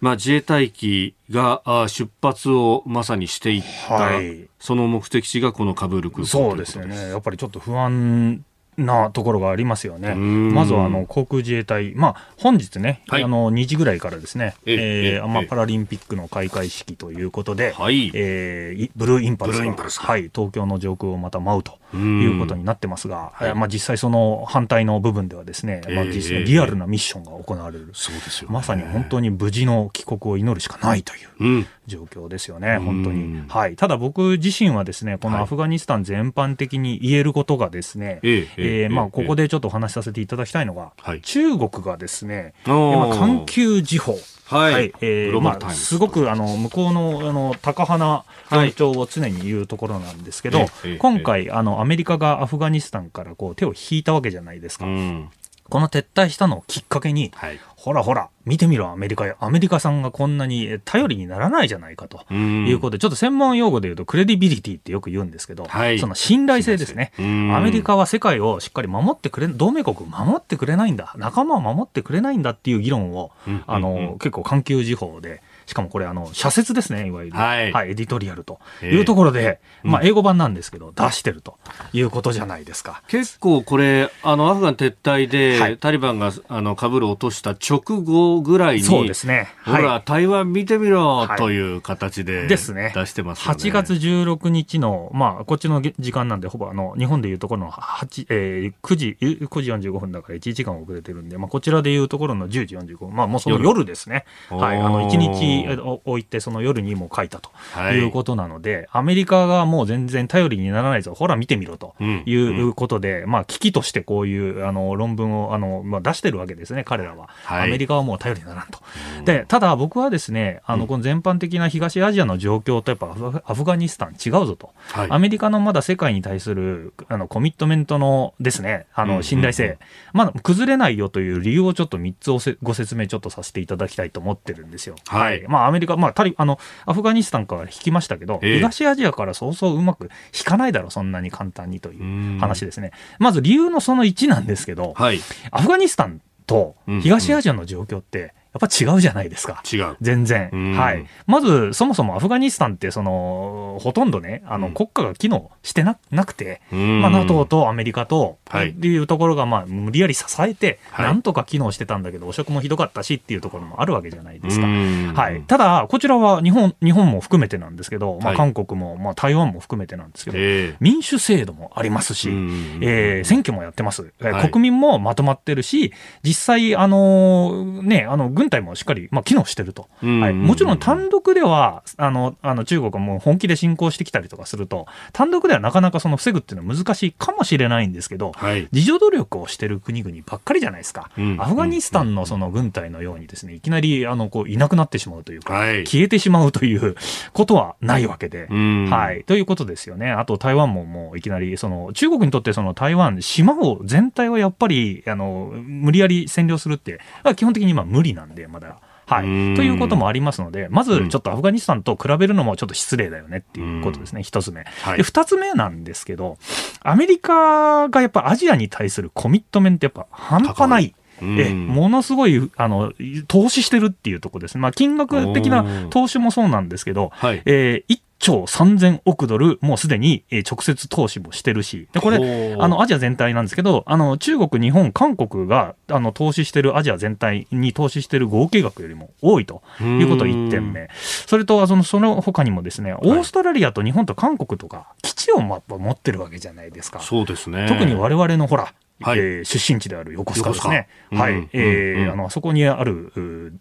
[0.00, 7.10] まあ、自衛隊機があ出発をまさにしていった、はいその目的地がこのカブール空港そうですよね。
[7.10, 8.44] やっぱりちょっと不安
[8.86, 10.14] なところがありますよね。
[10.14, 10.54] ん。
[10.54, 13.24] まずはあの航空自衛隊、まあ、本日ね、はい。
[13.24, 18.10] あの2時ぐらいからですね、えええーまあ、ええパラリンピックの開会式ということで、はい。
[18.14, 21.72] えーいブルーインパルスがはい、東京の上空をまた舞うと。
[21.72, 27.90] うんいうことになってますが、はいえーまあ、実際その反対の部分ではですね、まあ、ええ実際ええリアルなミッションが行われる。
[27.92, 31.66] そうですよ、まさに本当に無事の帰国を祈るしかないといううん。
[31.86, 33.46] 状況ですよね、本当うにん。
[33.48, 33.76] はい。
[33.76, 44.18] ただ僕自身はですね、このはいアフガニスタン全般的に言えることがですね、えええええーまあ、ええここでちょっとお話しさせていただきたいのが、はい中国がですね、まあ環球時報。
[44.50, 44.92] はい。
[45.00, 50.96] えーまあ、すごくあの向こうのあの高花論調を常に言うところなんですけど、ええええ。
[50.96, 55.30] 今回あのアメリカがアフガニスタンからこう手を引いたわけじゃないですか、うん。
[55.70, 57.60] この撤退したのをきっかけに、はい。
[57.76, 62.26] ほらほら見てみろアメリカよアメリカさんがこんなに頼りにならないじゃないかと。
[62.30, 62.66] うん。
[62.66, 65.98] いうことで、ちょっと専門用語で言うと、クレディビリティってよく言うんですけど、はい。
[65.98, 67.12] その信頼性ですね。
[67.18, 67.56] うん。
[67.56, 73.64] アメリカは世界をしっかり守ってくれ、同盟国を守ってくれないんだ、仲間を守ってくれないんだっていう議論を、うん。
[73.66, 77.36] あの、結構環球時報で、しかもこれ、あの、社説ですね、いわゆる。
[77.36, 81.58] はいエディトリアルとええいうところで、まあ、うん英語版なんですけど、出してると
[81.92, 83.02] いうことじゃないですか。
[83.06, 89.48] 結構これ、あの、アフガン撤退で、はいタリバンが、あの、カブールを落とした直後ぐらいに、そうですね。
[89.64, 93.60] ほら、はい台湾見てみろ、はいという形で、ですね出してますよね。
[93.62, 104.24] 8月16日の、まあ、こっちの時間なんで、ほぼあの日本でいうところの8、えー9時、9時45分だから1時間遅れてるんで、まあ、こちらでいうところの10時45分、まあ、もうその夜ですね。
[104.50, 104.78] 夜はい。
[104.78, 107.96] あの、おー1日置いて、その夜にもう書いたとはい。
[107.96, 112.22] いうことなので、アメリカがもう全然頼りにならないぞ、ほら見てみろとうん。
[112.26, 117.28] いうことで、まあ、危機としてこういうあの論文をあの、まあ、出してるわけですね、彼らは。
[117.44, 117.68] はい。
[117.68, 118.78] アメリカはもう頼りにならんと。
[119.24, 125.08] でただ僕はですねあのこの全般的な東アジアの状況とやっぱアフガニスタン違うぞと、はい。
[125.10, 129.78] アメリカのまだ世界に対するあのコミットメントのですねあの信頼性、
[130.12, 134.96] まだ崩れないよという理由をちょっと3つおせご説明ちょっとさせていただきたいと思ってるんですよ。
[135.06, 142.92] はいまあアメリカ、まあタリあのアフガニスタンから引きましたけど、ええ東アジアからそうそううまく引かないだろうそんなに簡単にという話ですね。
[143.18, 145.20] まず理由のその1なんですけど、はい。
[145.50, 149.62] アフガニスタンとうん東アジアの状況ってやっぱ違うじゃないですか。
[149.72, 149.96] 違う。
[150.00, 150.72] 全然うん。
[150.72, 151.06] はい。
[151.26, 164.66] まず、そもそもアフガニスタンって、その、ほとんどね、あの、うん国家が機能してななくて、うんまあ、NATO とアメリカと、はいっていうところが、まあ、無理やり支えて、はいなんとか機能してたんだけど、汚職もひどかったしっていうところもあるわけじゃないですか。
[164.66, 165.42] うんはい。
[165.42, 174.12] ただ、こちらは日本、日本も含めてなんですけど、まあ、はい韓国も、まあ、台湾も含めてなんですけど、え民主制度もありますえし、うんえー選挙もやってます、
[174.50, 188.68] 国民もまとまってるし、実際、あのーね、あの軍隊もしっかり、まあ、機能してると、うんはい、もちろん単独ではあのあの中国がもう本気で侵攻してきたりとかすると、単独ではなかなかその防ぐっていうのは難しいかもしれないんですけど、はい。
[188.72, 195.86] 自助努力をしてる国々ばっかりじゃないですか、うんアフガニスタンのその軍隊のようにですねいきなりあのこういなくなってしまうというか、はい。
[195.86, 196.96] 消えてしまうという
[197.32, 198.46] ことはないわけで。
[198.50, 199.24] うんはい。
[199.24, 200.10] ということですよね。
[200.10, 208.78] あと台湾ももういきなり、その中国にとってその台湾、島を全体をやっぱり、あの、無理やり占領するって、まあ基本的に今無理なんで、まだ。
[209.06, 209.56] はうんい。
[209.56, 214.22] ということもありますので、まうんずちょっとアフガニスタンと比べるのもちょっと失礼だよねっていうことですね。
[214.22, 214.64] 一つ目。
[214.82, 216.38] はいで、二つ目なんですけど、
[216.82, 220.94] アメリカがやっぱアジアに対するコミットメントやっぱ半端ない。
[221.22, 222.94] うんえものすごいあの
[223.28, 227.42] 投資してるっていうところですね、まあ、金額的な投資もそうなんですけど、はい。
[227.44, 239.62] えー1兆3000億ドル、もうすでに、えー直接投資もしてるし、でこれ、あのアジア全体なんですけど、あの中国、日本、韓国があの投資してるアジア全体に投資してる合計額よりも多いと。
[239.80, 240.88] いうこと1点目、
[241.26, 247.00] それとそのその他にもですね、オーストラリアと日本と韓国とか、基地を持ってるわけじゃないですか。
[247.00, 247.66] そうですね。
[247.68, 250.88] 特に我々のほら、はいえー出身地である横須賀ですね。
[251.10, 251.48] はい。
[251.52, 253.20] えーうんうんあの、あそこにある、う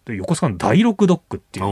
[0.09, 1.65] ー横須賀の第六ドックっていう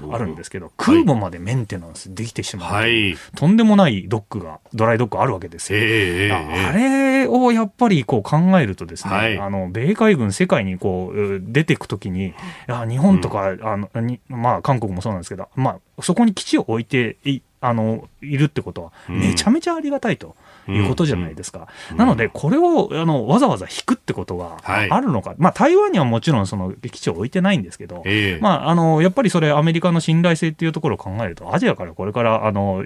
[0.00, 3.14] のがあるんですけど、空母までメンテナンスできてしまう、はい。
[3.36, 5.78] とんでもないドックが、ドライドックあるわけですよ。
[5.82, 12.32] ええあれをやっぱりこう考えるとですね、はいあの米海軍世界にこうう出ていくときに、い
[12.66, 19.20] や日本とか、あのにまあ韓国もそうなんですけど、まあそこに基地を置いていあのいるってことはうん。
[19.20, 20.34] めちゃめちゃありがたいと。
[20.72, 21.68] いうことじゃないですか。
[21.90, 21.96] うん。
[21.96, 24.90] なので、これをあのわざわざ引くってことがはい。
[24.90, 28.38] あるのか、まあ、台湾にはもちろんその基地を置いてないんですけど、ええ。
[28.40, 32.84] まあ、あのやっぱりそれ、アメリカの信頼性っていうところを考えると、アジアからこれからあの、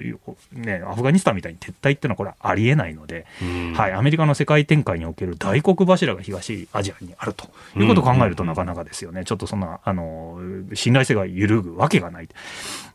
[0.53, 3.73] ね、アフガニスタンみたいに撤退っていうのは、これはありえないので、うん。
[3.73, 10.39] はい、アメリカの世界展開における大黒柱が東アジアにあるということを考えると、なかなかですよね、ちょっとそんなあの
[10.73, 12.29] 信頼性が揺るぐわけがない。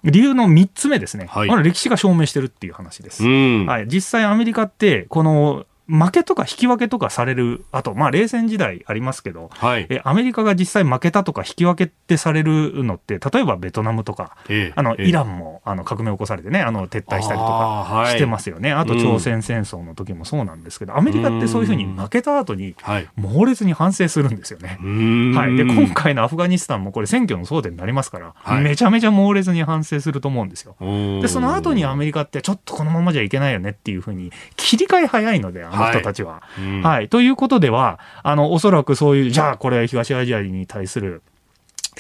[0.05, 3.25] 理由の3つ目ですね、はい歴史が証明してるっていう話です。
[3.25, 3.67] うん。
[3.67, 9.87] はい、実際アメリカって、この負けとか引き分けとかされる、あと、まあ、冷戦時代ありますけど、はい。
[9.89, 15.09] えアメリカが実際負けたとか引き分けってされるのって、例えばベトナムとか、ええあのええ。
[15.09, 23.09] イランもあの革命を起こされてね、あの撤退したりとかしてますよね、あと朝鮮戦争の時もそうなんですけど、アメリカってそういうふうに負けた後に、はい。
[23.17, 24.79] 猛烈に反省するんですよね。
[24.83, 25.33] うん。
[25.35, 28.63] はい、で今回のアフガニスタンもこれ、選挙の争点になりますから、はい。
[28.63, 30.77] めちゃめちゃ猛烈に反省すると思うんですよ。
[30.81, 36.43] ででその後にアメリカって、ちょっとこのままじゃいけないよねっていうふうに、切り替え早いので、あの人たちは。
[36.83, 41.23] はい、ということでは、あのおそらくそういう、じゃあ、これ、東アジアに対する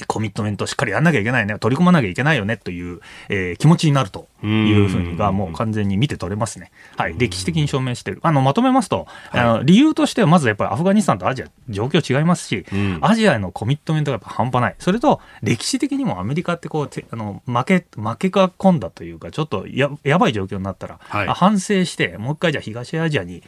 [0.07, 4.47] コミットメントをしっかりやんなきゃいけないね、取り込まなきゃいけないよねという、えー気持ちになるとい
[4.85, 6.71] うふうにが、もう完全に見て取れますね。
[6.97, 8.21] はい、歴史的に証明してる。
[8.23, 12.99] あのまとめますと、あの理由としては、まずやっぱりアフガニスタンとアジア、状況違いますし、うん。
[13.03, 14.75] アジアへのコミットメントがやっぱ半端ない。
[14.79, 21.29] それと、歴史的にもアメリカってこう、てあの負け、負けが込んだというか、ちょっとややばい状況になったら、はい。
[21.29, 23.43] あ反省して、もう一回じゃあ東アジアに、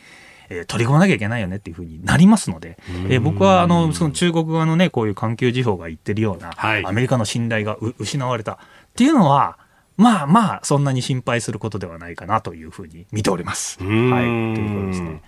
[0.51, 2.77] えー取り込まなきゃいけないよねっていうふうになりますので、
[3.09, 6.85] えー僕はあのその中国側のね、こういう環球時報が言ってるような、はい。
[6.85, 8.57] アメリカの信頼がう失われたっ
[8.95, 9.59] ていうのは、
[9.97, 13.79] まあまあ、そんなに心配することではないかなというふうに見ております。
[13.83, 13.89] はい。
[13.89, 15.23] とんいうことですね。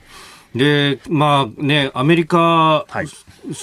[0.54, 2.38] で、まあね、アメリカ
[2.88, 3.06] はい。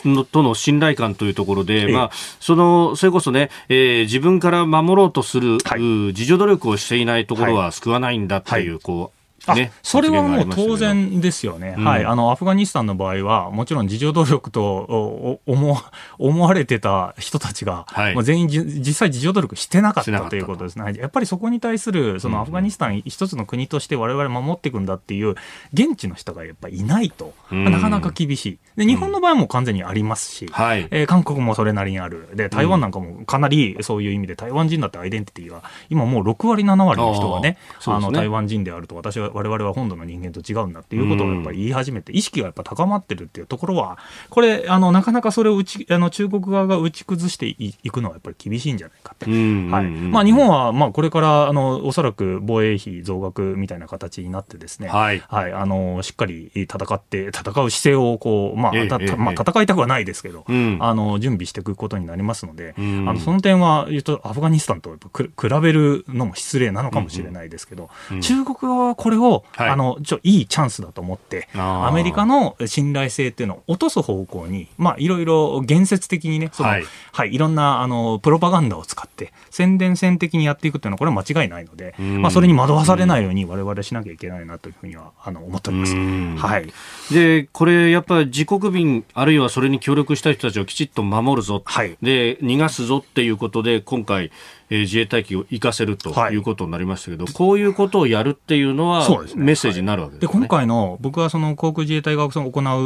[0.05, 1.93] のとの信頼感というところで、ええ。
[1.93, 5.79] まあ、その、それこそね、えー自分から守ろうとする、はい。
[5.79, 8.81] う自助努力をしていないところは救わないんだっていう、はい。
[8.81, 9.18] こう、
[9.55, 18.13] ね、それはもう当然ですよね、うんはい、あのアフガニスタンの場合は、もちろん自助努力と思わ 思われてた人たちが、はい。
[18.13, 20.95] もう全員じ、実際、自助努力してなかったたということですね、はい。
[20.97, 25.35] やっぱりそこに対する、そのアフガニスタン一つの国として、われわれ守っていくんだっていう、
[25.73, 27.65] 現地の人がやっぱりいないと、うん。
[27.65, 30.47] なかなか厳しい、で日本の場合も完全にありますし。
[30.51, 30.87] はい。
[30.91, 32.29] えー韓国もそれなりにある。
[32.35, 37.57] で、台湾なんかもかなりそういう意味で、台湾人だってアイデンティティが、今もう6割、7割の人がね。
[37.85, 43.97] あの、台湾人であると、私は、我々は本土の人間と違うんだっていうことをやっぱり言い始めて、意識がやっぱ高まってるっていうところは、
[44.29, 49.25] これ、あの、なかなかそれを打ち、あの、中国側が打ち崩していいくのはやっぱり厳しいんじゃないかって。
[49.29, 49.85] うんはい。
[49.85, 55.23] まあ、日本は、まあ、これから、あの、おそらく防衛費増額みたいな形になってですね、はい。
[55.27, 60.77] はい、あの、しっかり戦って、戦う姿勢を、こう、まあ、えまあ、戦いたくはないですけど、うん。
[60.79, 63.09] あの、準備していくことになりますので、うん。
[63.09, 65.29] あの、その点は、言うと、アフガニスタンと比
[65.61, 68.21] べるのも失礼なのかもしれないですけど、うん。
[68.21, 69.69] 中国側はこれを、はい。
[69.69, 76.81] あの、ちょ、いいチャンスだと思って、アメリカの信頼性っていうのを落とす方向に、まあ、いろいろ言説的にね、その、は
[77.11, 82.21] はいい、いろんな、あの、プロパガンダを使って、宣伝戦的にやっていくっていうのは、これは間違いないので、うん。
[82.21, 85.95] まあ、それに惑わされないように我々しなきゃいけないなというふうには、あの、思っております。
[85.95, 86.35] うん。
[86.37, 86.71] はい。
[87.11, 91.97] で、これ、やっぱり自国民、あるいはそれに協力した人たちをきちっと守るぞ、はい。
[92.01, 94.31] で、逃がすぞっていうことで、今回、
[94.69, 96.33] えー自衛隊機を行かせるとはい。
[96.33, 99.15] いうことになりましたけど、こういうことをやるっていうのは、ね。
[99.35, 100.39] メッセージになるわけでですね。
[100.39, 102.39] 今回の、僕はその航空自衛隊が行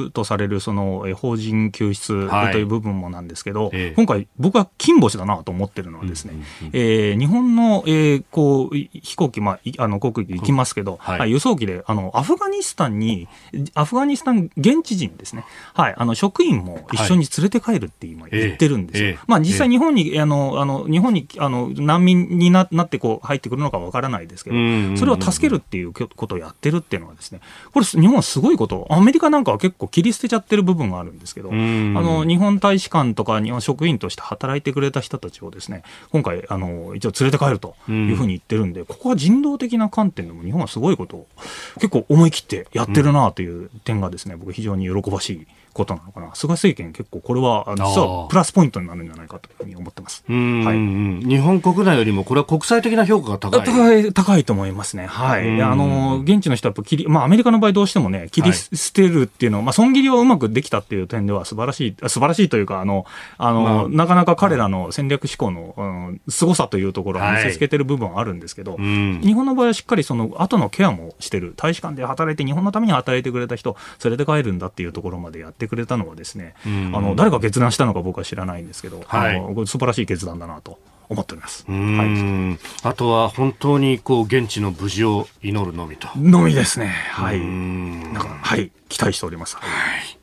[0.04, 2.64] うとされるそのえー法人救出はいとい。
[2.64, 3.94] う部分もなんですけど、ええ。
[3.96, 6.34] 今回、僕は金星だなと思ってるのはですね、
[6.74, 11.20] えー日本の、えーこうい飛行機、まあ、いあの航空機行きますけど、はい。
[11.20, 13.28] はい輸送機であのアフガニスタンに、
[13.74, 19.10] アフガニスタン現地人ですね、はい、あの職員も一緒に連れて帰るって今言ってるんですよ。
[19.10, 19.20] ええ。
[19.28, 24.98] まあ、実際日本に、あのあの日本にあの難民にななってこう入ってくるのかわからないですけど、うん。
[24.98, 27.40] それを助けるっていうことをやってるっていうのはですね、
[27.74, 31.96] これ日本はすごいこと、アメリカなんかは結構切り捨てちゃってる部分があるんですけど、うん。
[31.98, 41.28] あの日本大使館とか日本職員として働いてくれた人たちをですね、今回あの一応連れて帰るというふうに言ってるんで、ここは人道的な観点でも日本はすごいことを
[41.76, 46.34] 結構思い切ってやってるなという点がですね、僕非常に喜ばしいことなのかな。
[46.36, 50.24] 菅政権結構これはあの実はプラスポイントになるんじゃないかというふうに思ってます。
[50.30, 53.64] うんはいうん日本国内よりも、これは国際的な評価が高い。
[53.64, 55.06] 高い、高いと思いますね。
[55.08, 55.62] はい。
[55.62, 63.06] あの、現地の人はやっぱ切り、まあアメリカの場合どうしてもね、切り捨てるっていうのは、まあ損切りをうまくできたっていう点では素晴らしい、素晴らしいというか、あの、
[63.38, 71.54] あの、まあなかなか彼らの戦略思考の、うん、凄さというところを見せつけてる部分はあるんですけど、うん日本の場合はしっかりその後のケアもしてる。
[71.56, 81.66] 大使館で働いて、日本のために働いてくれた人、連れて帰るんだっていうところまでやってくれたのはですね、うんあの、誰が決断したのか僕は知らないんですけど、はいあの素晴らしい決断だなと思っております。
[81.68, 81.82] うはい。
[82.10, 86.08] んあとは本当にこう現地の無事を祈るのみと。
[86.16, 86.88] のみですね。
[87.12, 87.38] はい。
[87.38, 88.72] うんなんか、はい。
[88.90, 89.56] 期待しております。
[89.58, 90.18] はい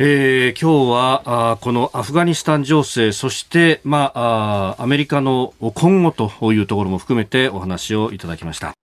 [0.00, 8.77] えー今日はあーこのアフガニスタン情勢そして、まあ、あーアメリカの今後というところも含めてお話をいただきました。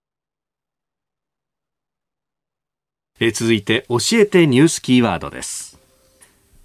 [3.19, 5.79] え続いて教えてニュースキーワードです。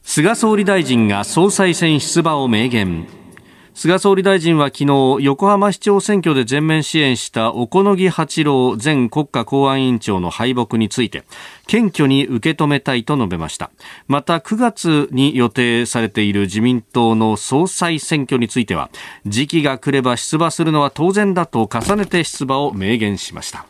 [0.03, 3.07] 菅総理大臣が総裁選出馬を明言。
[3.73, 11.23] 菅総理大臣は昨日横浜市長選挙で全面支援した小此木八郎前国家公安委員長の敗北について
[11.69, 13.71] 謙虚に受け止めたいと述べました。
[14.09, 18.91] また9月に予定されている自民党の総裁選挙については
[19.25, 23.67] 時期が来れば出馬するのは当然だと重ねて出馬を明言しました。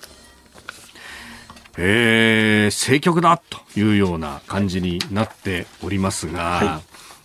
[1.77, 6.81] えー、政局だというような感じになっておりますが、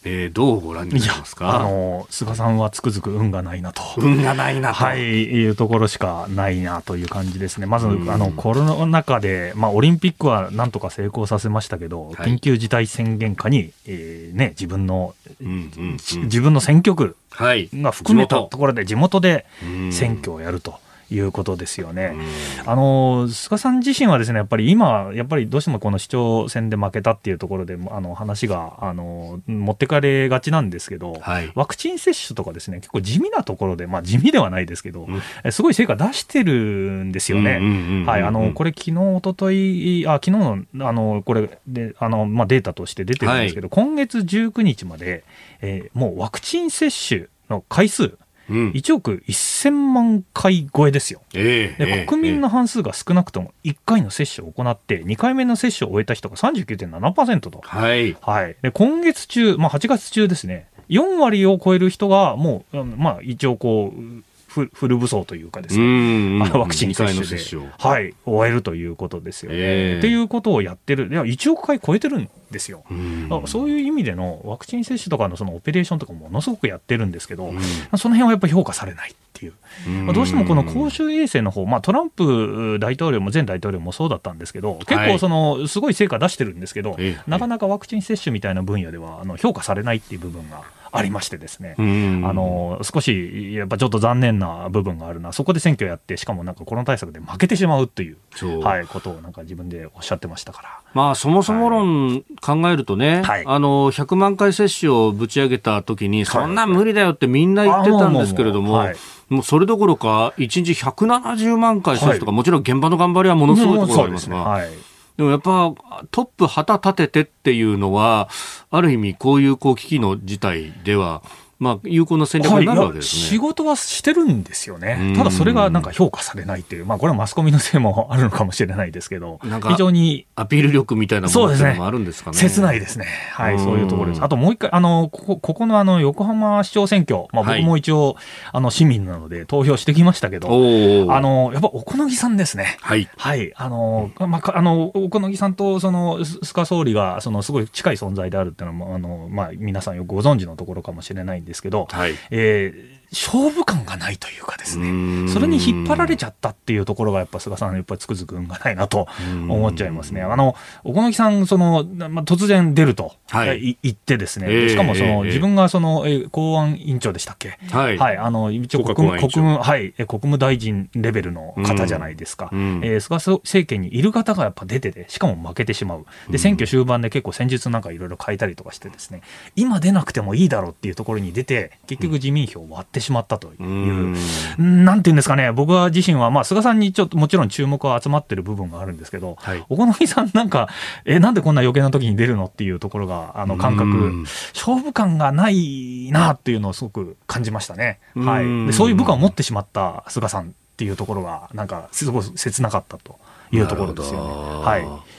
[0.08, 1.56] えーどうご覧になりますか？
[1.56, 3.82] あの、菅さんはつくづく運がないなと。
[3.98, 4.76] 運がないなと。
[4.76, 7.66] はい、いうところしかないなという感じですね。
[7.66, 17.70] まず、うんあの、コロナ禍で、まあ、オリンピックはなんとか成功させましたけど、はい緊急事態宣言下に、えーね、自分の、うんうんうん自分の選挙区はい。
[17.74, 20.76] が含めたところで地元でうん選挙をやると
[21.12, 22.14] いうことですよね。
[22.16, 22.26] うん
[22.68, 31.52] あの菅さん自身はですねやっぱり今、やっぱりどうしてもこの市長選で負けたっていうところであの話があの持ってかれがちなんですけど、はい。
[31.56, 38.06] ワクチン接種とかですね結構地味なところで、まあ、地味ではないですけど、うんえすごい成果出してるんですよね。
[38.06, 45.24] はい、あのこれ、れ、昨日一昨日あ昨日のあのこれであの、まあ、データとして出てるんですけど、今月19日まで、
[45.62, 48.18] えーもうワクチン接種の回数、
[48.50, 51.22] うん、1億1000万回超えですよ。
[51.34, 57.62] えええでえ国民の半数が少なくとも1回の接種を行って、2回目の接種を終えた人が39.7%と。
[57.64, 58.16] はい。
[58.22, 64.24] はい、で今月中、まあ、8月中ですね、4割を超える人がもう、うんまあ、一応こう、
[64.56, 66.44] フフル武装というかですうね、ん。
[66.44, 67.26] あのワクチン接種で。
[67.26, 69.58] 接種を、はい、終えるということですよね。
[69.58, 69.98] ええ。
[70.00, 72.86] っていうことをやってる、いや、1億回超えてるんですよ。
[72.90, 77.60] うそういう意味でのワクチン接種とかのそのオペレーションとかものすごくやってるんですけど、うん。
[77.98, 79.54] その辺はやっぱり評価されないっていう。
[79.88, 80.06] うん。
[80.06, 87.30] まあどうしてもこの公衆衛生の方、まあ、トランプ大統領も前大統領もそうだったんですけど、結構その、すごい成果出してるんですけど、ええ。
[87.30, 90.64] なかなかワクチン接種みたいな分野ではあの評価されないっていう部分が
[90.98, 91.76] ありましてですね。
[91.78, 92.22] うん。
[92.26, 98.18] あの少しやっぱちょっと残念な部分があるな、そこで選挙やって、しかもなんかコロナ対策で負けてしまうという、
[98.62, 100.80] はい、ことをなんか自分でおっしゃってましたから。
[100.94, 103.44] まあ、そもそも論考えるとね、はい。
[103.46, 108.96] あの、100万回接種をぶち上げた時に、そんなん無理だよってみんな言ってたんですけれども、はい。
[109.30, 114.44] もうそれどころか、1日170万回接種とか、もちろん現場の頑張りはものすごいところがありますが、ね。
[114.44, 115.74] はいでもやっぱ
[116.12, 118.30] トップ旗立ててっていうのは、
[118.70, 121.24] ある意味こういうこう危機の事態では、
[121.58, 123.22] まあ、有効な戦略になるわけですね。
[123.22, 125.14] 仕事はしてるんですようんね。
[125.16, 132.38] ただそれがなんか評価されないっていう、まあこれはマスコミのせいもあるのかもしれないですけど非常にアピール力みたいなものもあるんですかね。
[132.38, 133.08] 切ないですね。
[133.32, 134.24] はい、うんそういうところです。
[134.24, 138.18] あともう一回、あの、ここのあの、横浜市長選挙、まあはい僕も一応、
[138.52, 142.78] あの、市民なので投票してきましたけど、あの、やっぱお好ぎさんですね。
[142.82, 143.10] はい。
[143.18, 143.54] はい。
[143.56, 152.16] あの、まあ、かあの、お好ぎさんと、その、す菅総理が、その、すごい近い存在であるっていうのも、あの、まあ、皆さんよくご存知のところかもしれないんですけど、はい。
[152.32, 159.08] えー勝負感がないというかですね、それに引っ張られちゃったっていうところが、やっぱ菅さん、やっぱりつくづく運がないなと
[159.48, 160.22] 思っちゃいますね。
[160.22, 163.70] あの、小此木さん、その、まあ、突然出ると、はい。
[163.72, 167.58] い言ってですね、しかもその、ええ自分がその、えー公安委員長でしたっけ？
[167.72, 167.98] はい。
[167.98, 172.50] はい、あの、一応国国務、国務、はい、え国務大臣レベルの方じゃないですか。
[172.52, 172.82] うん。
[172.84, 176.06] えー菅政権にいる方がやっぱ出てて、しかも負けてしまう。
[176.30, 179.22] で、選挙終盤で結構戦術なんかいろいろ変えたりとかしてですね、
[179.56, 183.64] 今出なくてもいいだろうっていうところに出て、結局自民票を割ってしまったという。
[183.64, 190.70] うんなんていうんですかね、僕は自身は、まあ、菅さんにちょっともちろん注目は集まってる部分があるんですけど、はい小此木さんなんか、
[191.06, 198.00] え、なんでこんな余計な時に出るのっていうところが、あの、感覚、うん勝負感がないなっていうのをすごく感じましたね。
[198.16, 198.68] はうんい。
[198.68, 200.48] でそういう部下を持ってしまった菅さんっ
[200.78, 203.18] ていうところが、なんか、すごい切なかったと
[203.52, 204.66] いうところですよね。
[204.66, 205.15] はい。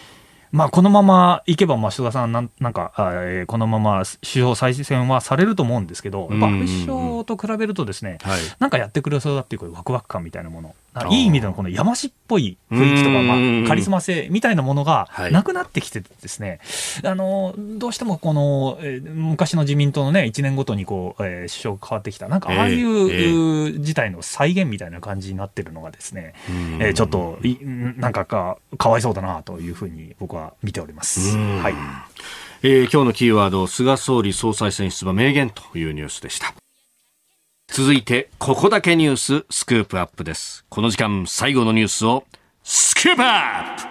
[0.52, 8.40] まあ、このままいけば、まあ、菅さんなん、なんか、あえーこのまま首相再選はされると思うんですけど、やっぱ安倍首相と比べるとですね、はい。
[8.58, 10.74] なんかやってくれそうだっていうワクワク感みたいなもの。
[11.10, 15.32] いい意味でのこの山師っぽい雰囲気とか、うんまあ、カリスマ性みたいなものがはい。
[15.32, 16.60] なくなってきててですね、
[17.04, 26.82] あの、どうしてもこの、えー昔の自民党のね、1年ごとにこう、えー首相が変わってきた、なんかああいう、事態の再現みたいな感じになってるのがですね、うん。
[26.82, 31.36] えーちょっとい、なんかか、かわいそうだなというふうに僕は見ております。
[31.36, 31.62] うん。
[31.62, 31.74] はい。
[32.62, 36.54] えー今日のキーワード、菅総理総裁選出馬明言というニュースでした。
[37.68, 40.64] 続いて、ここだけニューススクープアップです。
[40.70, 42.24] この時間、最後のニュースを、
[42.62, 43.82] スクープアップ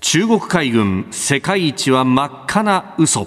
[0.00, 3.26] 中国海軍、世界一は真っ赤な嘘。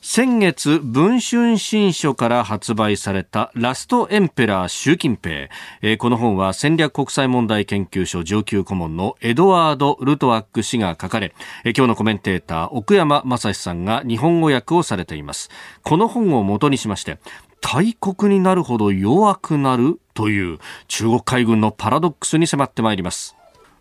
[0.00, 5.50] 先月、文春新書から発売されたラストエンペラー習近平。
[5.82, 11.34] えーこの本は戦略国際問題研究所上級顧問のエドワード・ルトワック氏が書かれ、
[11.64, 15.50] えー今日のコメンテーター、奥山正史さんが日本語訳をされています。
[15.82, 17.18] この本を元にしまして、
[17.60, 23.38] 大国になるほど弱くなるという中国海軍のパラドックスに迫ってまいります。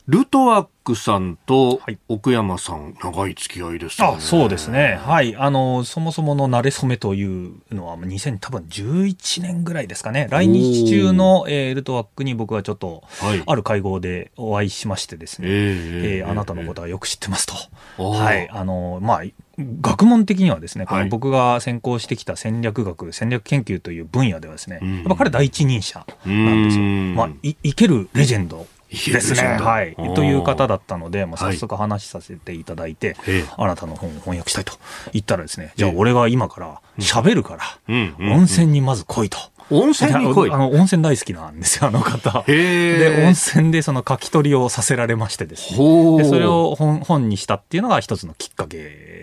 [0.08, 2.00] ルトワックさんとはい。
[2.08, 4.18] 奥山さん、長い付き合いですよね。
[4.20, 13.44] あそうですね、はい、あのそもそもの馴れ初めというのは、2000多分11年ぐらいですかね、来日中の、えールトワックに僕はちょっと、はい。
[13.46, 17.46] ある会合でお会いしましてですね、えええーあなたのことはよく知ってます
[17.98, 18.02] と。
[18.02, 19.24] はい、あのまあ
[19.60, 26.84] 学問的にはですね、こはいの僕が専攻してきた戦略学、戦略研究という分野ではですね、うんやっぱ彼第一人者なんですよ。
[26.84, 29.16] うんまあ、い生けるレジェンドですね。
[29.16, 29.96] レジェンドはい。
[30.16, 34.74] という方だったので、まあ、はい早速話させていただいて、ええあなたの本を翻訳したいと
[35.14, 37.64] 言ったらですね、じゃあええ俺が今から喋るから、
[38.20, 39.38] 温泉にまず来いと。
[39.70, 42.44] 温泉に来いであの温泉大好きなんですよ、あの方。
[42.48, 43.32] へで、温え。
[43.32, 46.18] 泉でその書き取りをさせられましてですね。
[46.20, 48.78] でそれを本本にしたっていうのが一つのきっかけ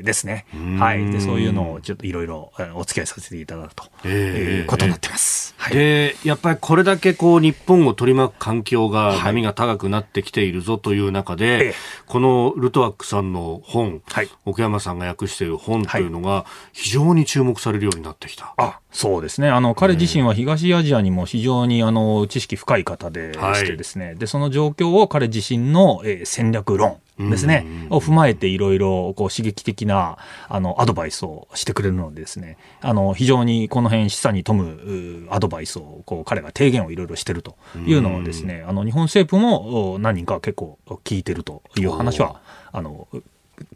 [0.05, 0.79] ですねん。
[0.79, 1.11] はい。
[1.11, 5.55] で、そういうのをちょっといろいろえーお付き合いさせていただくとええいうことになってます。
[5.57, 5.75] はい。
[5.75, 11.75] で、やっぱりこれだけこう日本を取り巻く環境が波が高くなってきているぞという中で、ええ
[12.07, 18.55] このルトワックさんの本、はい奥山さんが訳している本というのが非常に注目されるようになってきた。
[18.57, 37.57] あそうですねあの彼自身は東アジアにも非常にあの知識深い方ではいしてですね、でその状況を彼自身の、えー戦略論ですねうん、を踏まえていろいろこう刺激的なあのアドバイスをしてくれるのでですね、あの非常にこの辺示唆に富むうアドバイスをこう彼が提言をいろいろしてると
[37.87, 42.41] いうのをですね、あの日本政府もお何人か結構聞いてるという話は
[42.73, 43.07] あの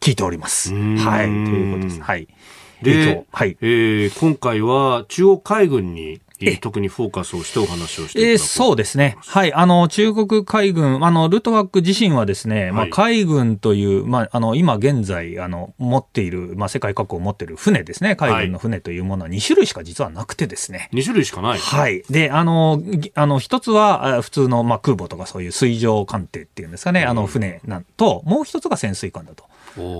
[0.00, 0.74] 聞いております。
[0.74, 2.00] うんはい、ということです。
[2.00, 2.26] はい。
[2.82, 3.56] で、えっとはい。
[3.60, 6.20] えー今回は中国海軍に
[6.60, 9.16] 特にフォーカスをしてお話をしていただこえーそうですね。
[9.20, 9.52] はい。
[9.52, 18.16] あの、中国海軍、あの、ルトワック自身はですね、まあ、はい海軍という、まあ、あの、今現在、あの、持っている、まあ、世界各国持っている船ですね。
[18.16, 20.88] 海軍の船というものは2種類しか実はなくてですね。
[20.92, 21.58] 2種類しかない。
[21.58, 22.02] はい。
[22.10, 29.44] で、あの、ぎあの、一つは、あ普通の、まあ、空母とかそういう水上艦艇っていうんですかね、あの、船なんと、もう一つが潜水艦だと。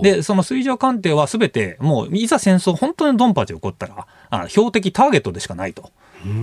[0.01, 5.91] で、その水上艦艇はすべて、もう、いざ戦争、本当にドンパチ起こったら、あ標的ターゲットでしかないと。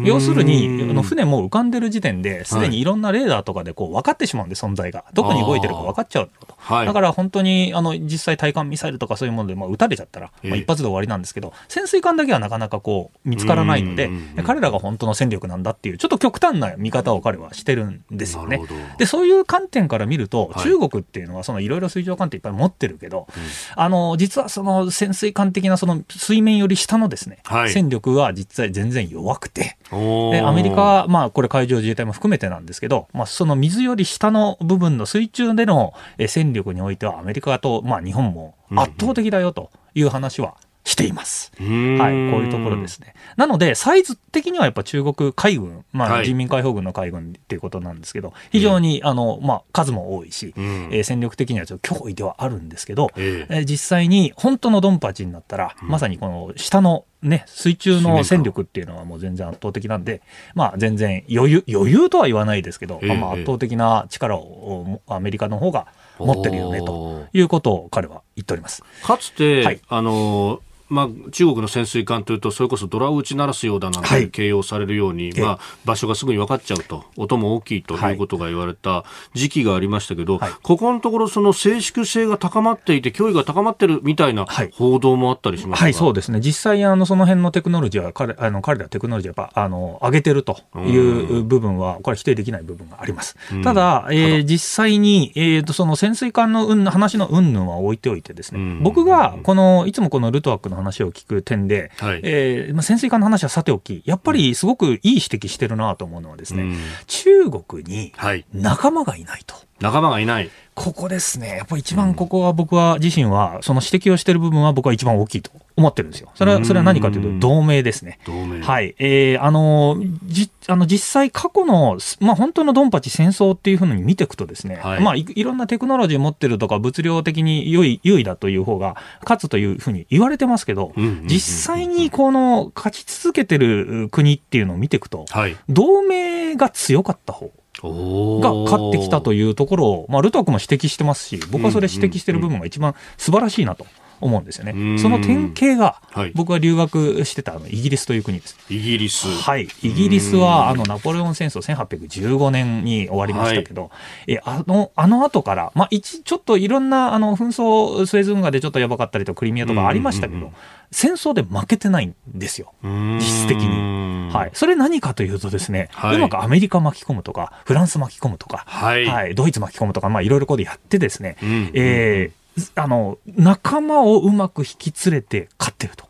[0.05, 5.05] 要するに、あの船も浮かんでる時点で、すでにいろんなレーダーとかでこう分かってしまうんで、存在が。
[5.13, 6.55] どこに動いてるか分かっちゃうと。
[6.59, 6.87] はい。
[6.87, 14.11] だから本当に、あの、実際対艦ミサイルとかそういうもので、まあ、撃たれちゃったら、まあ、ええ一発で終わりなんですけど、潜水艦だけはなかなかこう、見つからないので
[14.45, 18.61] 彼らが本当の戦力なんだっていう、ちょっと極端な見方を彼はしてるんですよね。
[18.99, 20.65] で、そういう観点から見ると、はい。
[20.65, 23.27] 中国っていうのは、そのいろいろ水上艦艇いっぱい持ってるけど、
[23.75, 27.71] あの、実はその潜水艦的なその水面より下のですね、はい。
[27.71, 30.33] 戦力は実際全然弱くて、おー。
[30.33, 40.57] でアメリカは、まあ、これ海上自衛隊も含めてなんですけど、まあ、その水より下の部分の水中でのえ戦力においては、アメリカと、まあ、日本も圧倒的だよという話は
[40.87, 41.51] しています。
[41.59, 43.15] はい、こういうところですね。
[43.37, 46.25] なので、サイズ的にはやっぱ中国海軍、まあ、はい。
[46.25, 50.89] 人民解放軍の海軍っていうことなんですけど、非常に、あの、まあ、数も多いし、うん。
[50.93, 53.55] えー戦力的にはちょっと脅威ではあるんですけど、ええ。
[53.57, 60.23] えー実際に本当のドンパチになったら、まさにこの下のね、水中の戦力っていうのはもう全然圧倒的なんで、
[60.55, 63.17] まあ全然余裕、余裕とは言わないですけど、ええ。
[63.17, 67.27] まあ圧倒的な力をアメリカの方が持ってるよね、おとー。
[67.33, 68.85] いうことを彼は言っております。
[69.03, 69.81] かつて、はい。
[69.89, 75.41] あのまあ、中国の潜水艦というと、それこそドラを打ち鳴らすようだなん形容されるように、ええ。
[75.41, 80.53] まあ、場所がすぐに分かっちゃうと、音も大きいということが言われた時期がありましたけど、はい。
[80.63, 84.71] ここのところ、その静粛性が高まっていて、脅威が高まってるみたいなはい。
[84.75, 86.41] 報道もあったりしますはい、そうでですね。
[86.41, 93.37] 実際、あの、その辺のテクノロジーは、彼、あの、彼らテクノロジーはやっぱ、あの、上げてるという部分は、これは否定できない部分があります。
[93.53, 93.63] うん。
[93.63, 98.83] ただ、えー実際に、えーと、その潜水艦のうん話の云々は置いておいてですね、うん。
[98.83, 108.13] 僕が、この、いつもこのルトワックの話を聞く点で、はいえーまあ、潜水艦の話はさておき、やっぱりすごくいい指摘してるなと思うのはですね、うん中国に、
[108.53, 109.55] 仲間がいないと。
[109.81, 110.51] 仲間がいない。
[110.75, 111.57] ここですね。
[111.59, 116.31] やっぱり一番ここは僕は自身は、その指摘をしている部分は僕は一番大きいと思ってるんですよ。
[116.35, 118.19] それは、それは何かというと、同盟ですね。
[118.25, 118.63] 同盟。
[118.63, 118.95] はい。
[118.99, 135.57] えー、あの、じ、あの、実際過去の、まあ、本当のドンパチ戦争っていうふうに見ていくとですね、はいまあい、いろんなテクノロジー持ってるとか、物量的に優位、優位だという方が勝つというふうに言われてますけど、うんうんうんうん実際にこの勝ち続けてる国っていうのを見ていくと、はい。
[135.69, 137.51] 同盟が強かった方。
[137.83, 143.87] が勝ってきたというところを、まあ、ルトワックも指摘してますし、僕はそれ指摘してる部分が一番素晴らしいなと
[144.21, 144.73] 思うんですよね。
[144.73, 148.57] うんその典型がはい、僕が留学してたあのイギリスという国です。
[148.71, 149.29] イギリス。
[149.29, 149.69] はい。
[149.83, 153.91] イギリスは、あの、ナポレオン戦争1815年に終わりましたけど、
[154.27, 160.55] え、あの、あの後から、まあ、一、ちょっといろんな、あの、紛争、スエズ運河でちょっとやばかったりと、クリミアとかありましたけどうんうんうん、
[160.91, 162.73] 戦争で負けてないんですよ。
[162.83, 164.33] 実質的に。
[164.33, 164.51] はい。。
[164.55, 169.35] それ何かというとですね、はいうまくアメリカ巻き込むとか、フランス巻き込むとか、はい。
[169.35, 176.07] ドイツ巻き込むとか、まあ、いろいろここでやってですね、うんえーあの、仲間をうまく引き連れて勝ってると。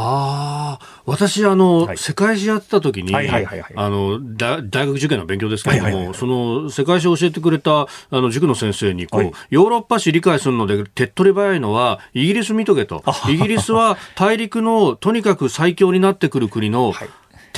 [0.00, 1.98] ああ、私、あの、はい。
[1.98, 3.72] 世界史やってた時に、はいはいはいはい。
[3.74, 9.32] あの、だ大学受験の勉強ですけれども、はいはいはいその、世界史を教えてくれた、あの、塾の先生に、こう、はい。
[9.50, 13.02] ヨーロッパ史理解するので手っ取り早いのは、イギリス見とけと。
[13.28, 17.08] イギリスは大陸の、とにかく最強になってくる国の、はい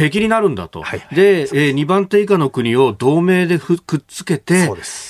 [0.00, 0.82] 敵になるんだと。
[0.82, 4.54] はいで、えー、2番手以下の国を同盟でふくっつけて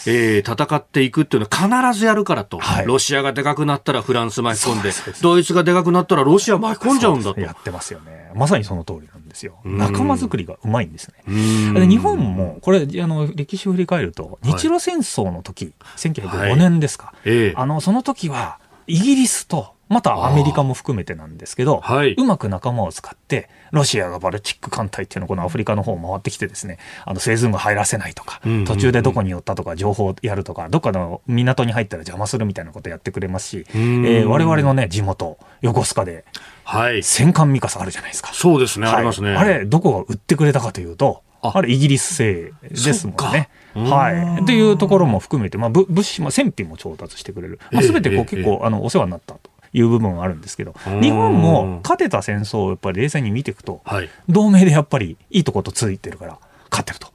[0.06, 2.58] えー戦っていくっていうのは必ずやるからと。
[2.58, 4.90] はいロシアがでかくなったらフランス巻き込んで
[5.22, 7.40] ドイツがでかくなったらロシア巻き込んじゃうんだと。
[7.40, 8.30] やってますよね。
[8.34, 9.58] まさにその通りなんですよ。
[9.66, 11.74] ん仲間作りがうまいんですね。
[11.80, 17.12] で日本も、これ、あの、歴史を振り返ると、はい日露戦争の時、1905年ですか。
[17.24, 36.24] ええあの、その時は、イギリスと、またアメリカも含めてなんですけど、はいうまく仲間を使って、ロシアがバルチック艦隊っていうのをこのアフリカの方を回ってきてですね、あの、スエズ運河入らせないとか途中でどこに寄ったとか、情報をやるとか、どっかの港に入ったら邪魔するみたいなことやってくれますし、えんー我々のね、地元、横須賀で、
[36.62, 37.02] はい。
[37.02, 38.30] 戦艦ミカサあるじゃないですか。
[38.32, 39.30] そうですね、はいありますね。
[39.30, 43.48] あれ、どこが売ってくれたかというと、ああれイギリス製ですもんね。
[43.74, 44.42] はい。
[44.42, 47.60] っていうところも含めて、まあ、ぶ物資も戦費も調達してくれる。
[47.70, 54.08] まあ、ええ全てこうええ結構、あの、お世話になったという部分はあるんですけど、うん日本も勝てた戦争をやっぱり冷静に見ていくと、はい。
[54.28, 56.38] 同盟でやっぱりいいとことついてるから、
[56.70, 57.10] 勝ってると。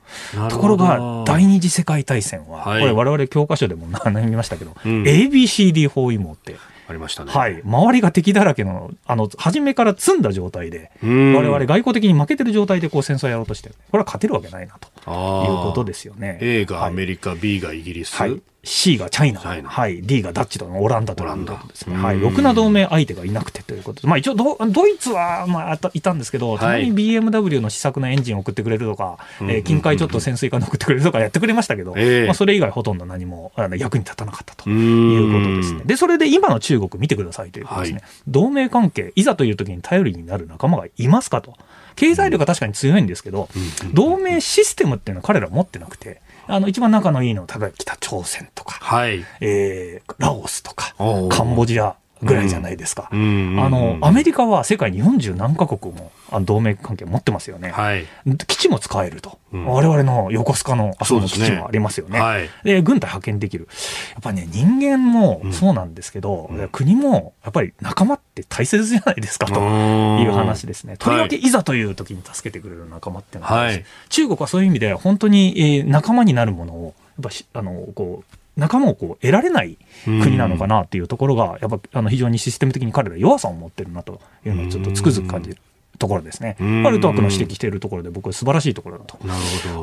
[0.49, 6.55] ところが、第二次世界大戦は、はいこれ我々教科書でも何見ましたけど、うん ABCD 包囲網って、
[6.87, 7.31] ありましたね。
[7.31, 11.33] はい、周りが敵だらけの、あの、初めから積んだ状態で、うん。
[11.33, 13.75] 我々外交的に負けてる状態でこう戦争をやろうとしてる。
[13.89, 16.37] これは勝てるわけないなということですよね。
[16.41, 18.15] A がアメリリカ、B がイギリス。
[18.15, 18.39] はい。
[18.65, 21.95] C がチャイナ、はい、D がダッチとオランダというオランダことですね。
[21.95, 22.21] はい、うん。
[22.21, 32.25] ろくな同盟相手がいなくてということで、まあ一応ドドイツはまあいたんですけど、たまに BMW の試作のエンジンを送ってくれるとか、うんえー近海ちょっと潜水艦の送ってくれるとかやってくれましたけど、ええ。
[32.25, 35.81] まあそれ以外ほとんど何もあの役に立たなかったとういんうことですね。
[35.85, 37.99] で、それで今の中国見てくださいということですね。
[38.01, 41.55] は同盟関係、いざという時に頼りになる仲間がいますかと。
[41.95, 43.49] 経済力は確かに強いんですけど、
[43.93, 49.25] 同盟システムっていうのは彼ら持ってなくて、あの、一番仲のいいのは、例えば北朝鮮とか、はい。
[49.41, 50.93] えーラオスとか。
[51.29, 51.95] カンボジア
[52.25, 53.09] ぐらいじゃないですか。
[53.11, 56.11] うんあのアメリカは世界に40何カ国も
[56.41, 58.05] 同盟関係持ってますよね、はい。
[58.47, 62.19] 基地も使えると、うん我々の横須賀のあそこの基地もありますよね。
[62.19, 62.49] はい。
[62.63, 63.67] で軍隊派遣できる。
[64.13, 70.97] やっぱね、人間もそうなんですけど、うん国もやっぱり仲間って大切じゃないですかという話ですね。
[70.97, 85.57] とりわけいざという時に助けてくれる仲間ってのは、はい中国はそういう意味で本当に、えー仲間になるものを、やっぱしあのこう仲間をこう得られない国なのかなっていうところが、やっぱあの非常にシステム的に彼ら弱さを持ってるなというのをちょっとつくづく感じる
[85.97, 86.55] ところですね。
[86.59, 89.17] うんまあルトワックの指摘しているところで僕は素晴らしいところだと。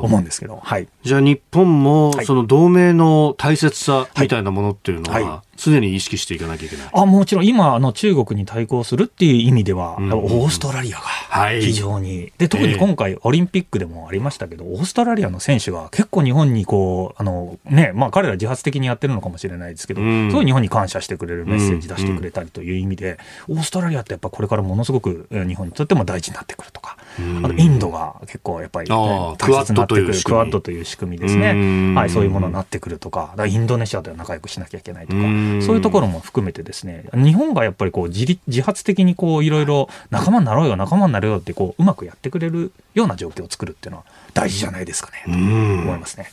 [0.01, 0.87] 思うんですけど、はい。
[1.03, 6.89] じゃあ日本もはいその同盟の大切さみたいなものっていうのはいは常に意識していかなきゃいけない。
[6.91, 10.13] あもちろん今あの中国に対抗するっていう意味では、うん。
[10.13, 11.61] オーストラリアがはい。
[11.61, 20.29] 非常に、で特に今回オリンピックでもありましたけど、オーストラリアの選手が結構日本にこうあのねまあ彼ら自発的にやってるのかもしれないですけど、うん。
[20.29, 27.12] すごい日本に感謝してくれるメッセージ出してくれたりという意味で、オーストラリアってやっぱこれからものすごくえー日本にとっても大事になってくるとか、うん
[27.43, 31.23] あとインドが結構やっぱり、ね、大切になってくるクワッドという仕組み。
[31.23, 31.95] ですね、うん。
[31.95, 33.35] はい、そういうものになってくるとか。
[33.47, 35.61] インドネシアとは仲良くしなきゃいけないとか、うん。
[35.61, 46.31] そういうところも含めてですね日本がやっぱりこう自立自発的にこういろいろ仲間になろうよ仲間になろうよってこううまくやってくれるような状況を作るっていうのは大事じゃないですかね、と思いますね。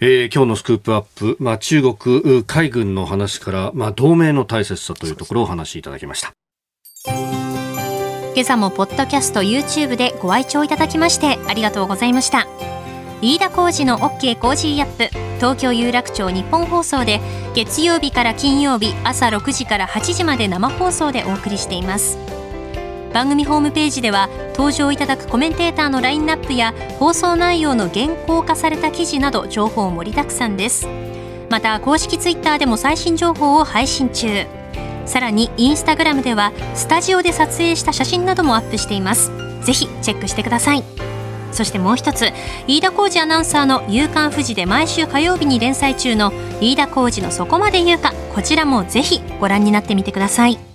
[0.00, 7.47] えー今日のスクープアップ、まあ、中国う海軍の話から、まあ、同盟の大切さというところをお話しいただきました。
[8.34, 12.46] 今朝もポッドキャスト YouTube でご愛聴いただきましてありがとうございました。
[13.20, 17.20] 飯田浩二の OK コージーアップ東京有楽町ニッポン放送で
[17.54, 22.16] 月曜日から金曜日朝6時から8時まで生放送でお送りしています。
[23.12, 30.86] 番組ホームページでは登場いただくコメンテーターのラインナップや放送内容の原稿化された記事など情報盛りだくさんです。
[31.48, 34.57] また公式ツイッターでも最新情報を配信中。
[35.08, 39.32] さらにインスタグラムではスタジオで撮影した写真などもアップしています。
[39.62, 40.84] ぜひチェックしてください。
[41.50, 42.30] そしてもう一つ
[42.66, 46.30] 飯田浩二アナウンサーの「夕刊富士」で毎週火曜日に連載中の
[46.60, 50.67] 飯田浩二の「そこまで言うか」こちらもぜひご覧になってみてください。